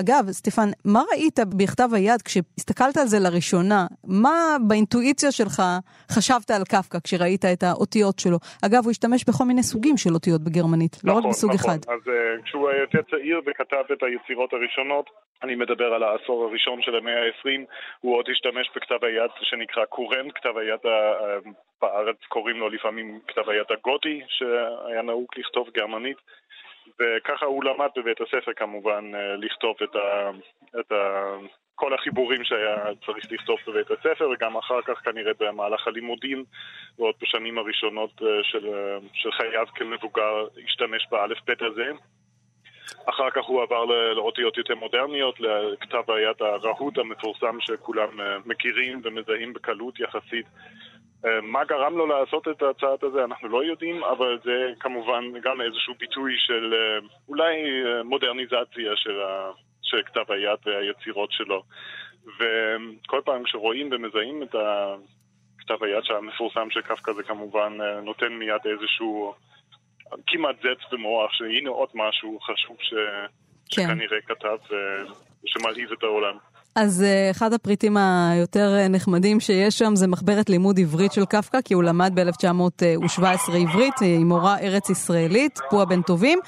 [0.00, 3.86] אגב, סטפן, מה ראית בכתב היד כשהסתכלת על זה לראשונה?
[4.22, 5.62] מה באינטואיציה שלך
[6.10, 8.38] חשבת על קפקא כשראית את האותיות שלו?
[8.66, 11.70] אגב, הוא השתמש בכל מיני סוגים של אותיות בגרמנית, נכון, לא רק בסוג נכון.
[11.70, 11.78] אחד.
[11.94, 15.06] אז uh, כשהוא היה יותר צעיר וכתב את היצירות הראשונות,
[15.42, 17.60] אני מדבר על העשור הראשון של המאה ה-20,
[18.00, 20.94] הוא עוד השתמש בכתב היד שנקרא קורנט, כתב היד ה...
[21.82, 26.16] בארץ קוראים לו לפעמים כתב היד הגותי, שהיה נהוג לכתוב גרמנית.
[27.00, 30.30] וככה הוא למד בבית הספר כמובן אה, לכתוב את, ה,
[30.80, 31.34] את ה,
[31.74, 36.44] כל החיבורים שהיה צריך לכתוב בבית הספר, וגם אחר כך כנראה במהלך הלימודים,
[36.98, 41.90] ועוד בשנים הראשונות אה, של, אה, של חייו כמבוגר, השתמש באלף בית הזה.
[43.06, 48.08] אחר כך הוא עבר לאותיות יותר מודרניות, לכתב היד הרהוט המפורסם שכולם
[48.44, 50.46] מכירים ומזהים בקלות יחסית.
[51.26, 55.60] אה, מה גרם לו לעשות את הצעד הזה אנחנו לא יודעים, אבל זה כמובן גם
[55.60, 57.54] איזשהו ביטוי של אה, אולי
[57.86, 59.50] אה, מודרניזציה של, ה,
[59.82, 61.62] של כתב היד והיצירות שלו.
[62.24, 64.54] וכל פעם כשרואים ומזהים את
[65.58, 69.34] כתב היד המפורסם של קפקא זה כמובן נותן מיד איזשהו
[70.26, 72.94] כמעט זץ במוח, שהנה עוד משהו חשוב ש...
[73.70, 73.82] כן.
[73.82, 74.58] שכנראה כתב
[75.44, 76.36] ושמלהיב את העולם.
[76.74, 81.60] אז uh, אחד הפריטים היותר uh, נחמדים שיש שם זה מחברת לימוד עברית של קפקא,
[81.60, 86.38] כי הוא למד ב-1917 עברית עם מורה ארץ ישראלית, פועה בן טובים,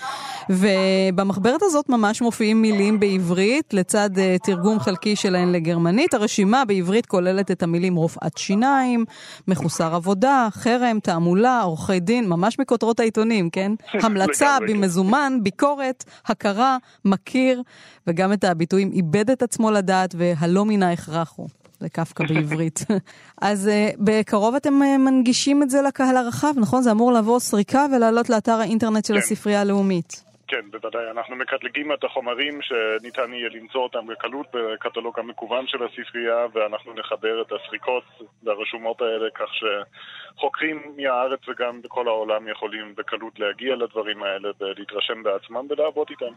[0.50, 6.14] ובמחברת הזאת ממש מופיעים מילים בעברית לצד uh, תרגום חלקי שלהן לגרמנית.
[6.14, 9.04] הרשימה בעברית כוללת את המילים רופאת שיניים,
[9.48, 13.72] מחוסר עבודה, חרם, תעמולה, עורכי דין, ממש מכותרות העיתונים, כן?
[14.04, 17.62] המלצה במזומן, ביקורת, הכרה, מכיר,
[18.06, 21.48] וגם את הביטויים איבד את עצמו לדעת והלא מן ההכרח הוא.
[21.80, 22.84] זה קפקא בעברית.
[23.40, 26.82] אז uh, בקרוב אתם uh, מנגישים את זה לקהל הרחב, נכון?
[26.82, 29.20] זה אמור לעבור סריקה ולעלות לאתר האינטרנט של כן.
[29.20, 30.22] הספרייה הלאומית.
[30.48, 31.10] כן, בוודאי.
[31.10, 37.42] אנחנו מקטלגים את החומרים שניתן יהיה למצוא אותם בקלות בקטלוג המקוון של הספרייה, ואנחנו נחבר
[37.42, 38.04] את הסריקות
[38.42, 45.66] והרשומות האלה כך שחוקרים מהארץ וגם בכל העולם יכולים בקלות להגיע לדברים האלה ולהתרשם בעצמם
[45.70, 46.34] ולעבוד איתם.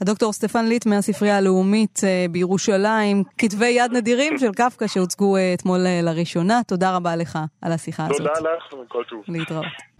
[0.00, 5.86] הדוקטור סטפן ליט מהספרייה הלאומית אה, בירושלים, כתבי יד נדירים של קפקא שהוצגו אה, אתמול
[5.86, 6.60] אה, לראשונה.
[6.68, 8.38] תודה רבה לך על השיחה תודה הזאת.
[8.38, 9.24] תודה לך וכל טוב.
[9.28, 9.91] להתראות.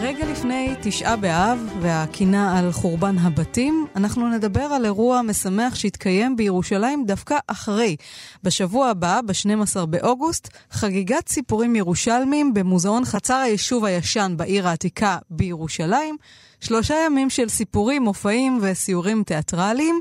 [0.00, 7.04] רגע לפני תשעה באב והקינה על חורבן הבתים, אנחנו נדבר על אירוע משמח שהתקיים בירושלים
[7.06, 7.96] דווקא אחרי.
[8.42, 16.16] בשבוע הבא, ב-12 באוגוסט, חגיגת סיפורים ירושלמים במוזיאון חצר היישוב הישן בעיר העתיקה בירושלים.
[16.60, 20.00] שלושה ימים של סיפורים, מופעים וסיורים תיאטרליים.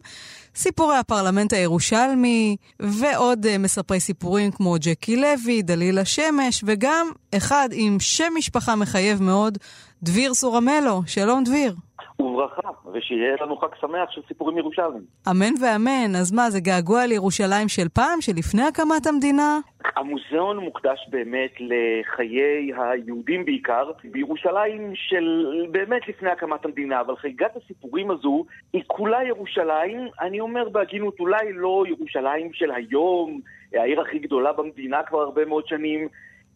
[0.57, 7.99] סיפורי הפרלמנט הירושלמי, ועוד uh, מספרי סיפורים כמו ג'קי לוי, דלילה שמש, וגם אחד עם
[7.99, 9.57] שם משפחה מחייב מאוד,
[10.03, 11.01] דביר סורמלו.
[11.05, 11.75] שלום דביר.
[12.19, 15.01] וברכה, ושיהיה לנו חג שמח של סיפורים ירושלמים.
[15.30, 16.15] אמן ואמן.
[16.15, 19.60] אז מה, זה געגוע לירושלים של פעם, של לפני הקמת המדינה?
[19.95, 28.12] המוזיאון מוקדש באמת לחיי היהודים בעיקר, בירושלים של באמת לפני הקמת המדינה, אבל חגיגת הסיפורים
[28.12, 33.39] הזו היא כולה ירושלים, אני אומר בהגינות, אולי לא ירושלים של היום,
[33.73, 36.08] העיר הכי גדולה במדינה כבר הרבה מאוד שנים,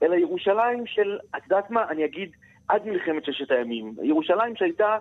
[0.03, 2.29] אלא ירושלים של, את יודעת מה, אני אגיד,
[2.67, 3.93] עד מלחמת ששת הימים.
[4.03, 4.97] ירושלים שהייתה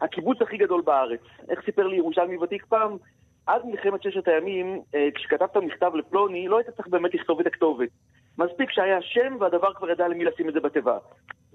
[0.00, 1.20] הקיבוץ הכי גדול בארץ.
[1.48, 2.96] איך סיפר לי ירושלמי ותיק פעם?
[3.46, 7.88] עד מלחמת ששת הימים, אה, כשכתבת מכתב לפלוני, לא היית צריך באמת לכתוב את הכתובת.
[8.38, 10.98] מספיק שהיה שם והדבר כבר ידע למי לשים את זה בתיבה.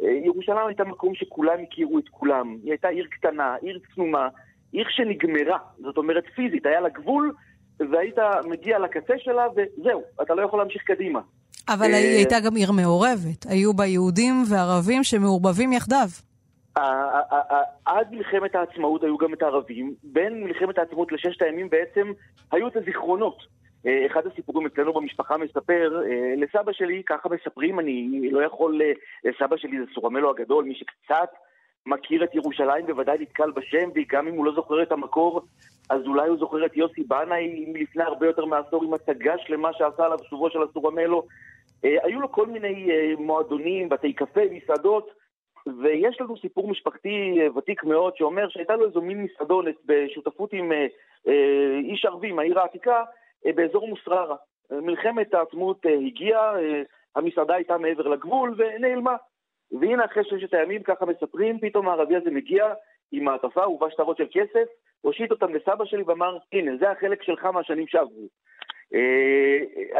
[0.03, 2.58] אה, ירושלים הייתה מקום שכולם הכירו את כולם.
[2.63, 4.27] היא הייתה עיר קטנה, עיר צנומה,
[4.71, 7.34] עיר שנגמרה, זאת אומרת פיזית, היה לה גבול,
[7.79, 11.19] והיית מגיע לקצה שלה וזהו, אתה לא יכול להמשיך קדימה.
[11.69, 13.45] אבל היא אה, הייתה גם עיר מעורבת.
[13.49, 16.08] היו בה יהודים וערבים שמעורבבים יחדיו.
[17.86, 22.12] עד מלחמת העצמאות היו גם את הערבים, בין מלחמת העצמאות לששת הימים בעצם
[22.52, 23.38] היו את הזיכרונות.
[23.86, 28.82] אה, אחד הסיפורים אצלנו במשפחה מספר, אה, לסבא שלי, ככה מספרים, אני לא יכול,
[29.40, 31.30] סבא שלי זה סורמלו הגדול, מי שקצת
[31.86, 35.42] מכיר את ירושלים, בוודאי נתקל בשם, וגם אם הוא לא זוכר את המקור,
[35.90, 40.06] אז אולי הוא זוכר את יוסי בנאי מלפני הרבה יותר מעשור עם הצגה שלמה שעשה
[40.06, 41.24] עליו שובו של הסורמלו.
[41.86, 45.10] אה, היו לו כל מיני אה, מועדונים, בתי קפה, מסעדות,
[45.82, 50.72] ויש לנו סיפור משפחתי אה, ותיק מאוד שאומר שהייתה לו איזו מין מסעדונת בשותפות עם
[51.84, 53.04] איש ערבי מהעיר העתיקה
[53.46, 54.36] באזור מוסררה.
[54.72, 56.54] מלחמת העצמאות הגיעה,
[57.16, 59.16] המסעדה הייתה מעבר לגבול ונעלמה.
[59.80, 62.74] והנה אחרי ששת הימים, ככה מספרים, פתאום הערבי הזה מגיע
[63.12, 64.68] עם מעטפה, הובא שטרות של כסף,
[65.02, 68.28] הושיט אותם לסבא שלי ואמר, הנה, זה החלק שלך מהשנים שעברו.
[68.94, 70.00] אה,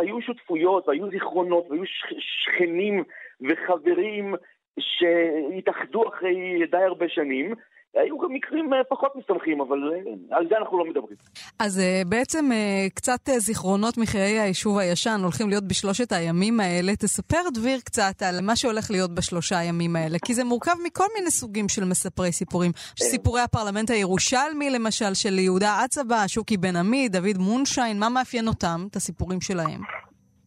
[0.00, 1.82] היו שותפויות והיו זיכרונות והיו
[2.18, 3.04] שכנים
[3.48, 4.34] וחברים
[4.80, 7.54] שהתאחדו אחרי די הרבה שנים.
[7.94, 11.16] היו גם מקרים אה, פחות משמחים, אבל אה, על זה אנחנו לא מדברים.
[11.58, 12.50] אז בעצם
[12.94, 16.96] קצת זיכרונות מחיי היישוב הישן הולכים להיות בשלושת הימים האלה.
[16.96, 21.30] תספר, דביר, קצת על מה שהולך להיות בשלושה הימים האלה, כי זה מורכב מכל מיני
[21.30, 22.70] סוגים של מספרי סיפורים.
[22.98, 28.86] סיפורי הפרלמנט הירושלמי, למשל, של יהודה עצבה, שוקי בן עמי, דוד מונשיין, מה מאפיין אותם,
[28.90, 29.80] את הסיפורים שלהם?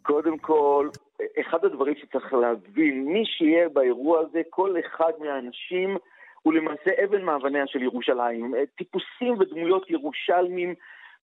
[0.01, 0.89] קודם כל,
[1.39, 5.97] אחד הדברים שצריך להבין, מי שיהיה באירוע הזה, כל אחד מהאנשים
[6.41, 8.53] הוא למעשה אבן מאבניה של ירושלים.
[8.75, 10.73] טיפוסים ודמויות ירושלמים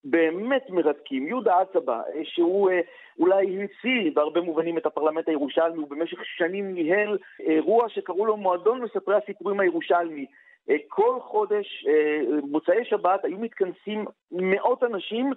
[0.05, 1.29] באמת מרתקים.
[1.29, 2.81] יהודה עצבה, שהוא אה,
[3.19, 8.83] אולי המציא בהרבה מובנים את הפרלמנט הירושלמי, הוא במשך שנים ניהל אירוע שקראו לו מועדון
[8.83, 10.27] מספרי הסיפורים הירושלמי.
[10.71, 12.21] אה, כל חודש, אה,
[12.51, 15.33] מוצאי שבת, היו מתכנסים מאות אנשים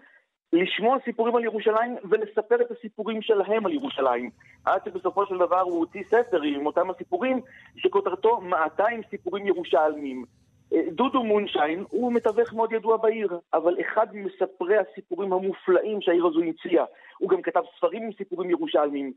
[0.53, 4.29] לשמוע סיפורים על ירושלים ולספר את הסיפורים שלהם על ירושלים.
[4.65, 7.41] עד שבסופו של דבר הוא הוציא ספר עם אותם הסיפורים,
[7.77, 10.25] שכותרתו 200 סיפורים ירושלמיים.
[10.73, 16.39] אה, דודו מונשיין הוא מתווך מאוד ידוע בעיר, אבל אחד ממספרי הסיפורים המופלאים שהעיר הזו
[16.39, 16.85] המציאה.
[17.17, 19.13] הוא גם כתב ספרים עם סיפורים ירושלמיים.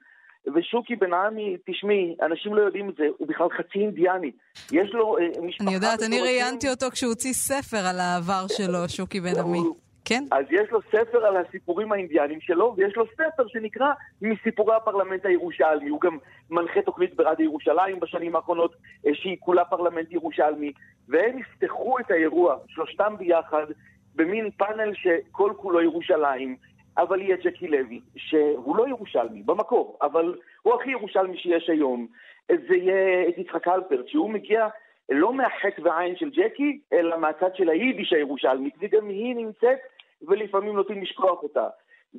[0.55, 4.31] ושוקי בן עמי, תשמעי, אנשים לא יודעים את זה, הוא בכלל חצי אינדיאני.
[4.73, 5.65] יש לו אה, משפחה...
[5.65, 9.59] אני יודעת, אני ראיינתי אותו כשהוא הוציא ספר על העבר שלו, שוקי בן עמי.
[10.05, 10.25] כן.
[10.31, 13.93] אז יש לו ספר על הסיפורים האינדיאנים שלו, ויש לו ספר שנקרא
[14.23, 15.91] מסיפורי הפרלמנט הירושלמי.
[15.91, 16.19] הוא גם
[16.51, 18.75] מנחה תוכנית ברדיו ירושלים בשנים האחרונות,
[19.07, 20.73] אה, שהיא כולה פרלמנט ירושלמי.
[21.09, 23.67] והם יפתחו את האירוע, שלושתם ביחד,
[24.15, 26.57] במין פאנל שכל כולו ירושלים.
[26.99, 32.07] אבל יהיה ג'קי לוי, שהוא לא ירושלמי, במקור, אבל הוא הכי ירושלמי שיש היום.
[32.49, 34.67] זה יהיה את יצחק אלפרט, שהוא מגיע
[35.11, 39.79] לא מהחטא והעין של ג'קי, אלא מהצד של היידיש הירושלמית, וגם היא נמצאת,
[40.23, 41.67] ולפעמים נוטים לשכוח אותה.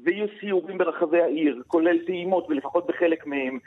[0.04, 3.60] ויהיו סיורים ברחבי העיר, כולל טעימות, ולפחות בחלק מהם.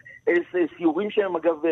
[0.76, 1.66] סיורים שהם אגב,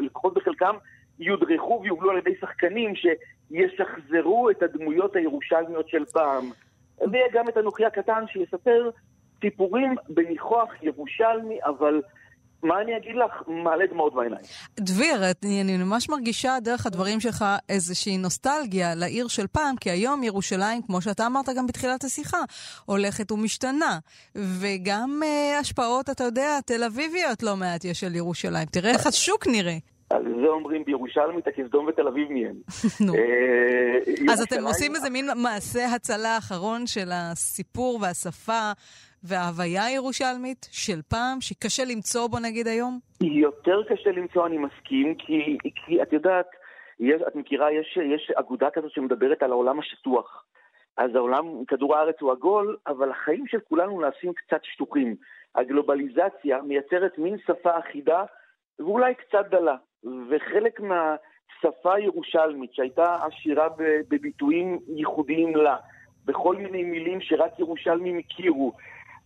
[0.00, 0.74] לפחות בחלקם,
[1.18, 6.50] יודרכו ויובלו על ידי שחקנים שישחזרו את הדמויות הירושלמיות של פעם.
[7.10, 8.90] ויהיה גם את אנוכי הקטן שיספר
[9.40, 12.02] סיפורים בניחוח ירושלמי, אבל
[12.64, 13.48] מה אני אגיד לך?
[13.64, 14.42] מעלה דמעות בעיניים.
[14.80, 20.22] דביר, אני, אני ממש מרגישה דרך הדברים שלך איזושהי נוסטלגיה לעיר של פעם, כי היום
[20.22, 22.38] ירושלים, כמו שאתה אמרת גם בתחילת השיחה,
[22.86, 23.98] הולכת ומשתנה.
[24.34, 28.66] וגם אה, השפעות, אתה יודע, תל אביביות לא מעט יש על ירושלים.
[28.66, 29.76] תראה איך השוק נראה.
[30.10, 32.28] על זה אומרים בירושלמית, הכסדום ותל אביב.
[33.00, 33.14] נו.
[33.14, 38.72] אה, אז אתם עושים איזה מין מעשה הצלה אחרון של הסיפור והשפה
[39.24, 42.98] וההוויה הירושלמית של פעם, שקשה למצוא בו נגיד היום?
[43.20, 46.46] יותר קשה למצוא, אני מסכים, כי, כי את יודעת,
[47.00, 50.44] יש, את מכירה, יש, יש אגודה כזאת שמדברת על העולם השטוח.
[50.96, 55.16] אז העולם, כדור הארץ הוא עגול, אבל החיים של כולנו נעשים קצת שטוחים.
[55.54, 58.24] הגלובליזציה מייצרת מין שפה אחידה
[58.78, 59.76] ואולי קצת דלה.
[60.30, 63.68] וחלק מהשפה הירושלמית שהייתה עשירה
[64.08, 65.76] בביטויים ייחודיים לה,
[66.24, 68.72] בכל מיני מילים שרק ירושלמים הכירו,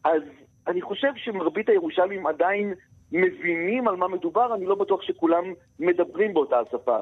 [0.05, 0.23] אז
[0.67, 2.75] אני חושב שמרבית הירושלמים עדיין
[3.13, 5.45] מבינים על מה מדובר, אני לא בטוח שכולם
[5.79, 6.99] מדברים באותה השפה.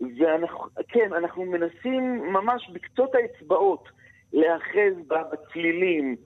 [0.00, 3.88] וכן, אנחנו מנסים ממש בקצות האצבעות
[4.32, 6.16] להיאחז בצלילים,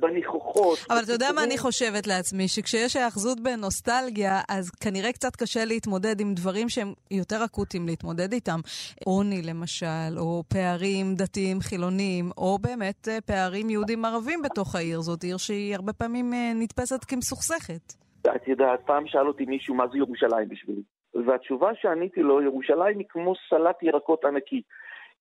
[0.00, 0.78] בניחוחות.
[0.90, 2.48] אבל אתה יודע מה אני חושבת לעצמי?
[2.48, 8.60] שכשיש היאחזות בנוסטלגיה, אז כנראה קצת קשה להתמודד עם דברים שהם יותר אקוטיים להתמודד איתם.
[9.04, 15.00] עוני למשל, או פערים דתיים חילוניים, או באמת אה, פערים יהודים ערבים בתוך העיר.
[15.00, 17.94] זאת עיר שהיא הרבה פעמים אה, נתפסת כמסוכסכת.
[18.36, 20.82] את יודעת, פעם שאל אותי מישהו מה זה ירושלים בשבילי.
[21.26, 24.62] והתשובה שעניתי לו, ירושלים היא כמו סלט ירקות ענקי.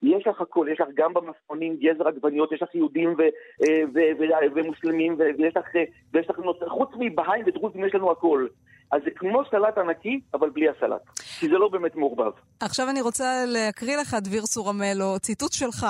[0.03, 3.99] יש לך הכל, יש לך גם במספונים גזר עגבניות, יש לך יהודים ו, אה, ו,
[4.19, 4.23] ו,
[4.55, 5.83] ומוסלמים, ויש לך, אה,
[6.13, 6.35] ויש לך,
[6.67, 8.47] חוץ מבהיים ודרוזים יש לנו הכל.
[8.91, 11.19] אז זה כמו סלט ענקי, אבל בלי הסלט.
[11.39, 12.31] כי זה לא באמת מעורבב.
[12.59, 15.85] עכשיו אני רוצה להקריא לך, דביר סורמלו, ציטוט שלך.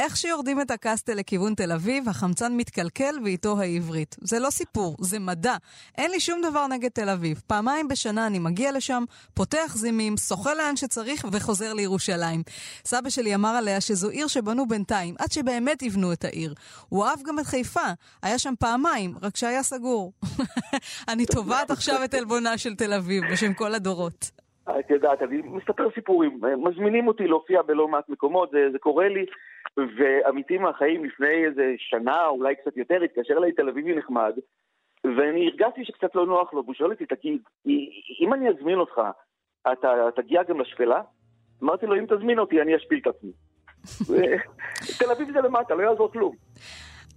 [0.00, 4.16] איך שיורדים את הקסטל לכיוון תל אביב, החמצן מתקלקל ואיתו העברית.
[4.20, 5.54] זה לא סיפור, זה מדע.
[5.98, 7.42] אין לי שום דבר נגד תל אביב.
[7.46, 12.40] פעמיים בשנה אני מגיע לשם, פותח זימים, שוחה לאן שצריך וחוזר לירושלים.
[12.84, 16.54] סבא שלי אמר עליה שזו עיר שבנו בינתיים, עד שבאמת יבנו את העיר.
[16.88, 17.88] הוא אהב גם את חיפה,
[18.22, 20.12] היה שם פעמיים, רק שהיה סגור.
[21.12, 24.30] אני תובעת עכשיו את עלבונה של תל אביב בשם כל הדורות.
[24.70, 29.24] את יודעת, אני מספר סיפורים, מזמינים אותי להופיע בלא מעט מקומות, זה, זה קורה לי,
[29.76, 34.32] ועמיתי מהחיים לפני איזה שנה, אולי קצת יותר, התקשר אליי תל אביבי נחמד,
[35.04, 37.42] ואני הרגשתי שקצת לא נוח לו, והוא שואל אותי, תגיד,
[38.20, 39.00] אם אני אזמין אותך,
[39.72, 41.02] אתה תגיע גם לשפלה?
[41.62, 43.32] אמרתי לו, אם תזמין אותי, אני אשפיל את עצמי.
[44.98, 46.36] תל אביב זה למטה, לא יעזור כלום.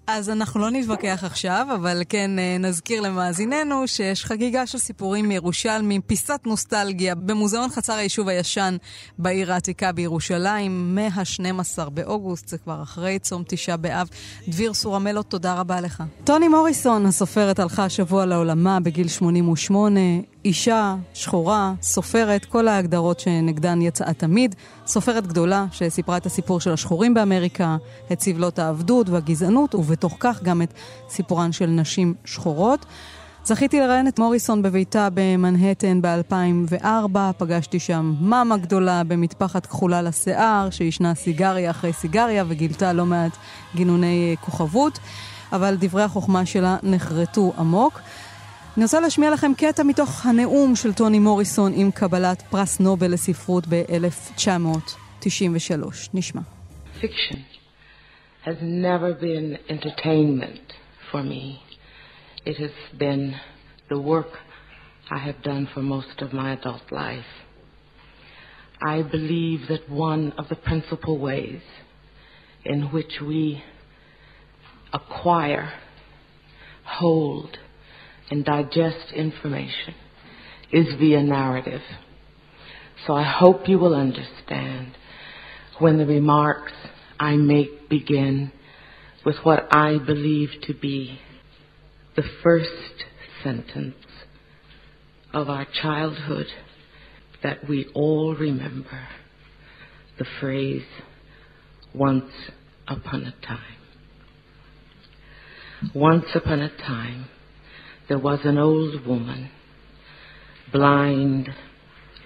[0.08, 6.02] אז אנחנו לא נתווכח עכשיו, אבל כן אה, נזכיר למאזיננו שיש חגיגה של סיפורים מירושלמים,
[6.02, 8.78] פיסת נוסטלגיה במוזיאון חצר היישוב הישן
[9.18, 14.08] בעיר העתיקה בירושלים, מה-12 באוגוסט, זה כבר אחרי צום תשעה באב.
[14.48, 16.04] דביר סורמלו, תודה רבה לך.
[16.24, 20.00] טוני מוריסון, הסופרת, הלכה השבוע לעולמה בגיל 88.
[20.46, 24.56] אישה, שחורה, סופרת, כל ההגדרות שנגדן יצאה תמיד.
[24.88, 27.78] סופרת גדולה שסיפרה את הסיפור של השחורים באמריקה,
[28.12, 30.74] את סבלות העבדות והגזענות, ובתוך כך גם את
[31.10, 32.86] סיפורן של נשים שחורות.
[33.44, 41.16] זכיתי לראיין את מוריסון בביתה במנהטן ב-2004, פגשתי שם מאמה גדולה במטפחת כחולה לשיער, שישנה
[41.16, 43.38] סיגריה אחרי סיגריה וגילתה לא מעט
[43.76, 45.00] גינוני כוכבות,
[45.52, 48.00] אבל דברי החוכמה שלה נחרטו עמוק.
[48.79, 53.65] אני רוצה להשמיע לכם קטע מתוך הנאום של טוני מוריסון עם קבלת פרס נובל לספרות
[53.69, 55.29] ב-1993.
[56.15, 56.41] נשמע.
[57.01, 57.39] Fiction
[58.45, 60.73] has never been entertainment
[61.11, 61.61] for me.
[62.47, 63.35] It has been
[63.89, 64.33] the work
[65.11, 67.33] I have done for most of my adult life.
[68.83, 71.63] I believe that one of the principal ways
[72.65, 73.63] in which we
[74.93, 75.73] acquire,
[76.85, 77.59] hold,
[78.30, 79.96] and digest information
[80.72, 81.82] is via narrative.
[83.08, 84.96] So I hope you will understand
[85.80, 86.74] when the remarks
[87.20, 88.52] I make begin
[89.26, 91.20] with what I believe to be
[92.16, 93.06] the first
[93.44, 93.96] sentence
[95.34, 96.48] of our childhood
[97.42, 99.08] that we all remember
[100.18, 100.86] the phrase,
[101.96, 102.32] once
[102.88, 103.78] upon a time.
[105.96, 107.26] Once upon a time,
[108.10, 109.42] there was an old woman,
[110.74, 111.46] blind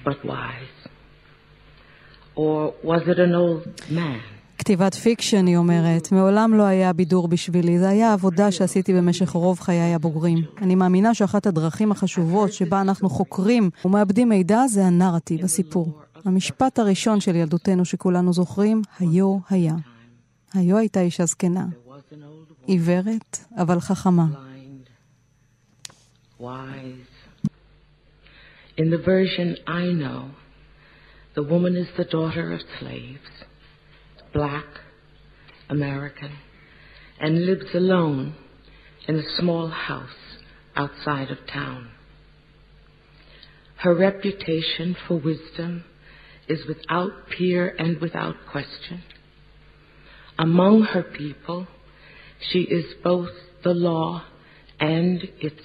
[0.05, 0.77] but wise.
[2.35, 4.19] Or was it an old man?
[4.57, 9.59] כתיבת fiction, היא אומרת, מעולם לא היה בידור בשבילי, זה היה עבודה שעשיתי במשך רוב
[9.59, 10.37] חיי הבוגרים.
[10.61, 15.99] אני מאמינה שאחת הדרכים החשובות שבה אנחנו חוקרים ומעבדים מידע זה הנרטיב, הסיפור.
[16.25, 19.75] המשפט הראשון של ילדותנו שכולנו זוכרים, היו היה.
[20.53, 21.65] היו הייתה אישה זקנה,
[22.67, 24.25] עיוורת, אבל חכמה.
[26.43, 27.07] Wise.
[28.75, 30.31] In the version I know,
[31.35, 33.29] the woman is the daughter of slaves,
[34.33, 34.65] black,
[35.69, 36.33] American,
[37.21, 38.35] and lives alone
[39.07, 40.09] in a small house
[40.75, 41.89] outside of town.
[43.77, 45.85] Her reputation for wisdom
[46.49, 49.01] is without peer and without question.
[50.37, 51.67] Among her people,
[52.51, 53.29] she is both
[53.63, 54.23] the law
[54.79, 55.61] and its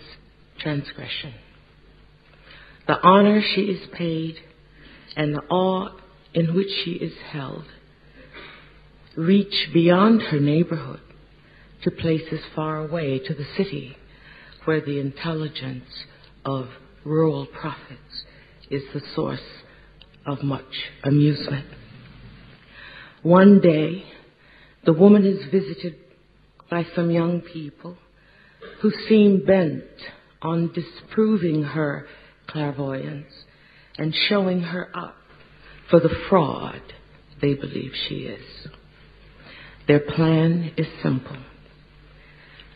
[0.59, 1.35] transgression.
[2.87, 4.37] The honor she is paid
[5.17, 5.91] and the awe
[6.35, 7.65] in which she is held
[9.17, 11.01] reach beyond her neighborhood
[11.83, 13.97] to places far away, to the city,
[14.65, 15.89] where the intelligence
[16.45, 16.69] of
[17.05, 18.25] rural prophets
[18.71, 19.41] is the source
[20.27, 21.67] of much amusement.
[23.23, 24.05] One day,
[24.85, 25.97] the woman is visited
[26.71, 27.97] by some young people
[28.81, 29.85] who seem bent
[30.43, 32.07] on disproving her
[32.47, 33.33] clairvoyance
[33.97, 35.17] and showing her up
[35.91, 36.81] for the fraud
[37.41, 38.69] they believe she is.
[39.87, 41.37] Their plan is simple.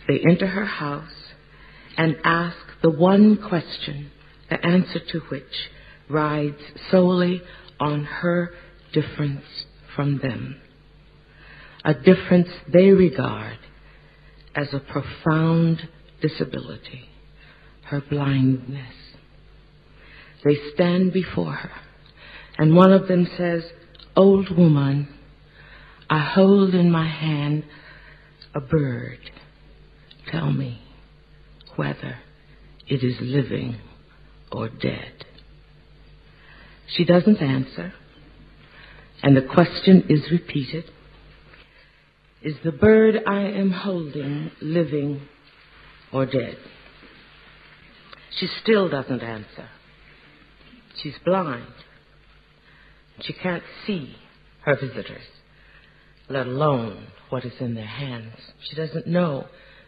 [0.08, 1.12] They enter her house
[1.96, 4.10] and ask the one question,
[4.50, 5.70] the answer to which
[6.08, 6.60] rides
[6.90, 7.42] solely
[7.78, 8.50] on her
[8.92, 9.44] difference
[9.94, 10.56] from them.
[11.84, 13.58] A difference they regard
[14.54, 15.88] as a profound
[16.20, 17.08] disability
[17.93, 18.95] her blindness.
[20.43, 21.70] They stand before her,
[22.57, 23.62] and one of them says,
[24.16, 25.09] Old woman,
[26.09, 27.64] I hold in my hand
[28.55, 29.18] a bird.
[30.30, 30.80] Tell me
[31.76, 32.18] whether
[32.88, 33.76] it is living
[34.51, 35.26] or dead.
[36.97, 37.93] She doesn't answer,
[39.22, 40.84] and the question is repeated.
[42.43, 45.20] Is the bird I am holding living
[46.11, 46.57] or dead?
[48.39, 49.68] She still doesn't answer.
[51.03, 51.72] She's blind.
[53.20, 54.16] She can't see
[54.64, 55.26] her visitors,
[56.28, 58.35] let alone what is in their hands.
[58.62, 59.47] She doesn't know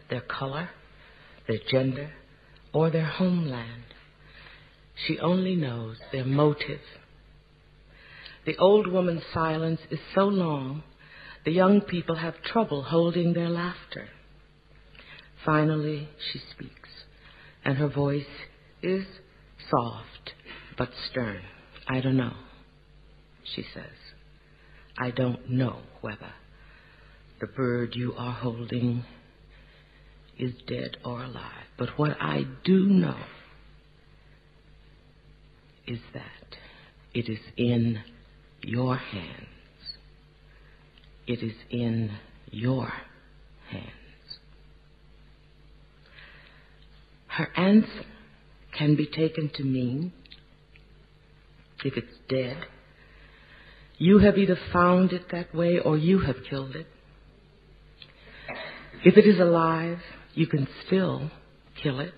[0.09, 0.69] their color,
[1.47, 2.11] their gender,
[2.73, 3.83] or their homeland.
[5.07, 6.81] She only knows their motive.
[8.45, 10.83] The old woman's silence is so long,
[11.45, 14.07] the young people have trouble holding their laughter.
[15.43, 16.84] Finally, she speaks,
[17.65, 18.23] and her voice
[18.81, 19.05] is
[19.69, 20.33] soft
[20.77, 21.41] but stern.
[21.87, 22.33] I don't know,
[23.55, 23.83] she says.
[24.97, 26.33] I don't know whether
[27.41, 29.03] the bird you are holding
[30.37, 31.65] is dead or alive.
[31.77, 33.17] But what I do know
[35.87, 36.57] is that
[37.13, 38.01] it is in
[38.61, 39.47] your hands.
[41.27, 42.11] It is in
[42.51, 42.91] your
[43.69, 44.04] hands.
[47.35, 48.05] Her answer
[48.77, 50.13] can be taken to mean,
[51.83, 52.57] if it's dead,
[53.97, 56.87] you have either found it that way or you have killed it.
[59.03, 59.99] If it is alive,
[60.33, 61.29] you can still
[61.81, 62.13] kill it.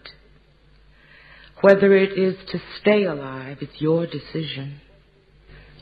[1.61, 4.82] Whether it is to stay alive, it's your decision.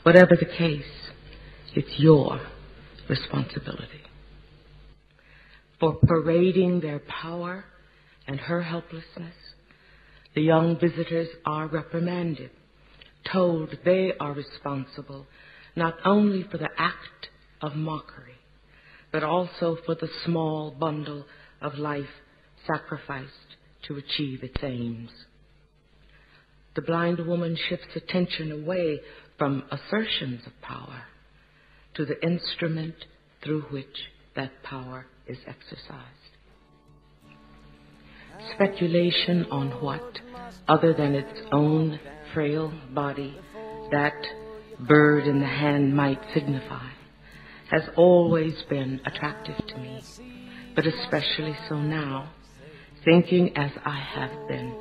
[0.02, 0.84] Whatever the case,
[1.74, 2.40] it's your
[3.08, 4.00] responsibility.
[5.78, 7.66] For parading their power
[8.26, 9.34] and her helplessness,
[10.34, 12.50] the young visitors are reprimanded,
[13.32, 15.26] told they are responsible
[15.74, 17.28] not only for the act
[17.62, 18.34] of mockery,
[19.12, 21.24] but also for the small bundle
[21.60, 22.04] of life
[22.66, 23.30] sacrificed
[23.86, 25.10] to achieve its aims.
[26.74, 29.00] The blind woman shifts attention away
[29.38, 31.04] from assertions of power
[31.94, 32.94] to the instrument
[33.42, 33.86] through which
[34.34, 36.25] that power is exercised.
[38.54, 40.20] Speculation on what,
[40.68, 41.98] other than its own
[42.32, 43.38] frail body,
[43.90, 44.14] that
[44.80, 46.88] bird in the hand might signify,
[47.70, 50.02] has always been attractive to me,
[50.74, 52.30] but especially so now,
[53.04, 54.74] thinking as I have been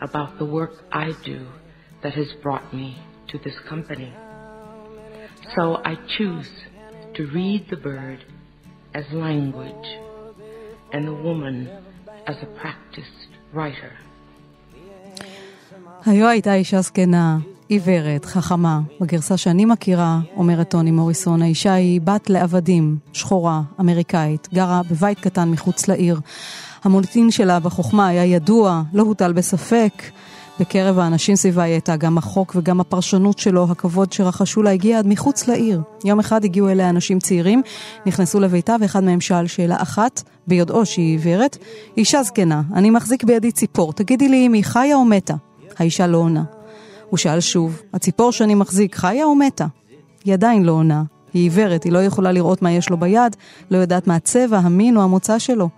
[0.00, 1.46] about the work I do
[2.02, 2.98] that has brought me
[3.28, 4.12] to this company.
[5.54, 6.50] So I choose
[7.14, 8.24] to read the bird
[8.94, 9.98] as language
[10.92, 11.70] and the woman
[12.26, 13.92] as a practiced writer.
[16.06, 18.80] היו הייתה אישה זקנה, עיוורת, חכמה.
[19.00, 25.50] בגרסה שאני מכירה, אומרת טוני מוריסון, האישה היא בת לעבדים, שחורה, אמריקאית, גרה בבית קטן
[25.50, 26.20] מחוץ לעיר.
[26.84, 30.02] המוניטין שלה בחוכמה היה ידוע, לא הוטל בספק.
[30.60, 35.06] בקרב האנשים סביבה היא הייתה גם החוק וגם הפרשנות שלו, הכבוד שרחשו לה הגיע עד
[35.06, 35.80] מחוץ לעיר.
[36.04, 37.62] יום אחד הגיעו אליה אנשים צעירים,
[38.06, 41.58] נכנסו לביתה ואחד מהם שאל שאלה אחת, ביודעו שהיא עיוורת,
[41.96, 45.34] אישה זקנה, אני מחזיק בידי ציפור, תגידי לי אם היא חיה או מתה.
[45.78, 46.42] האישה לא עונה.
[47.10, 49.66] הוא שאל שוב, הציפור שאני מחזיק חיה או מתה?
[50.24, 51.02] היא עדיין לא עונה.
[51.34, 53.36] היא עיוורת, היא לא יכולה לראות מה יש לו ביד,
[53.70, 55.68] לא יודעת מה הצבע, המין או המוצא שלו.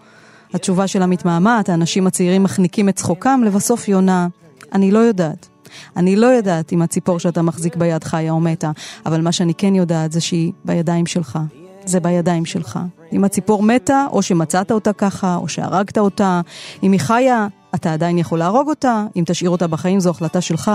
[0.55, 4.29] התשובה שלה מתמהמהת, האנשים הצעירים מחניקים את צחוקם, לבסוף היא עונה,
[4.75, 5.49] אני לא יודעת.
[5.97, 8.71] אני לא יודעת אם הציפור שאתה מחזיק ביד חיה או מתה,
[9.07, 11.39] אבל מה שאני כן יודעת זה שהיא בידיים שלך.
[11.85, 12.79] זה בידיים שלך.
[13.13, 16.41] אם הציפור מתה, או שמצאת אותה ככה, או שהרגת אותה,
[16.83, 20.71] אם היא חיה, אתה עדיין יכול להרוג אותה, אם תשאיר אותה בחיים זו החלטה שלך.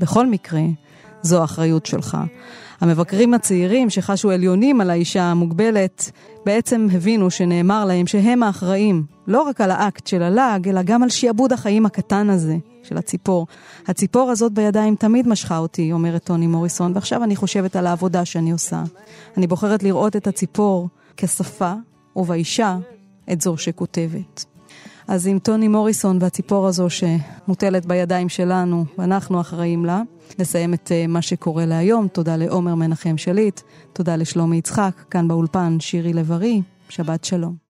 [0.00, 0.62] בכל מקרה,
[1.22, 2.16] זו האחריות שלך.
[2.80, 6.10] המבקרים הצעירים שחשו עליונים על האישה המוגבלת,
[6.46, 11.08] בעצם הבינו שנאמר להם שהם האחראים, לא רק על האקט של הלעג, אלא גם על
[11.08, 12.56] שיעבוד החיים הקטן הזה
[12.88, 13.46] של הציפור.
[13.86, 18.50] הציפור הזאת בידיים תמיד משכה אותי, אומרת טוני מוריסון, ועכשיו אני חושבת על העבודה שאני
[18.50, 18.82] עושה.
[19.36, 21.72] אני בוחרת לראות את הציפור כשפה,
[22.16, 22.76] ובאישה
[23.32, 24.44] את זו שכותבת.
[25.08, 30.02] אז עם טוני מוריסון והציפור הזו שמוטלת בידיים שלנו, ואנחנו אחראים לה,
[30.38, 32.08] נסיים את uh, מה שקורה להיום.
[32.08, 33.60] תודה לעומר מנחם שליט,
[33.92, 37.58] תודה לשלומי יצחק, כאן באולפן שירי לב-ארי, שבת שלום.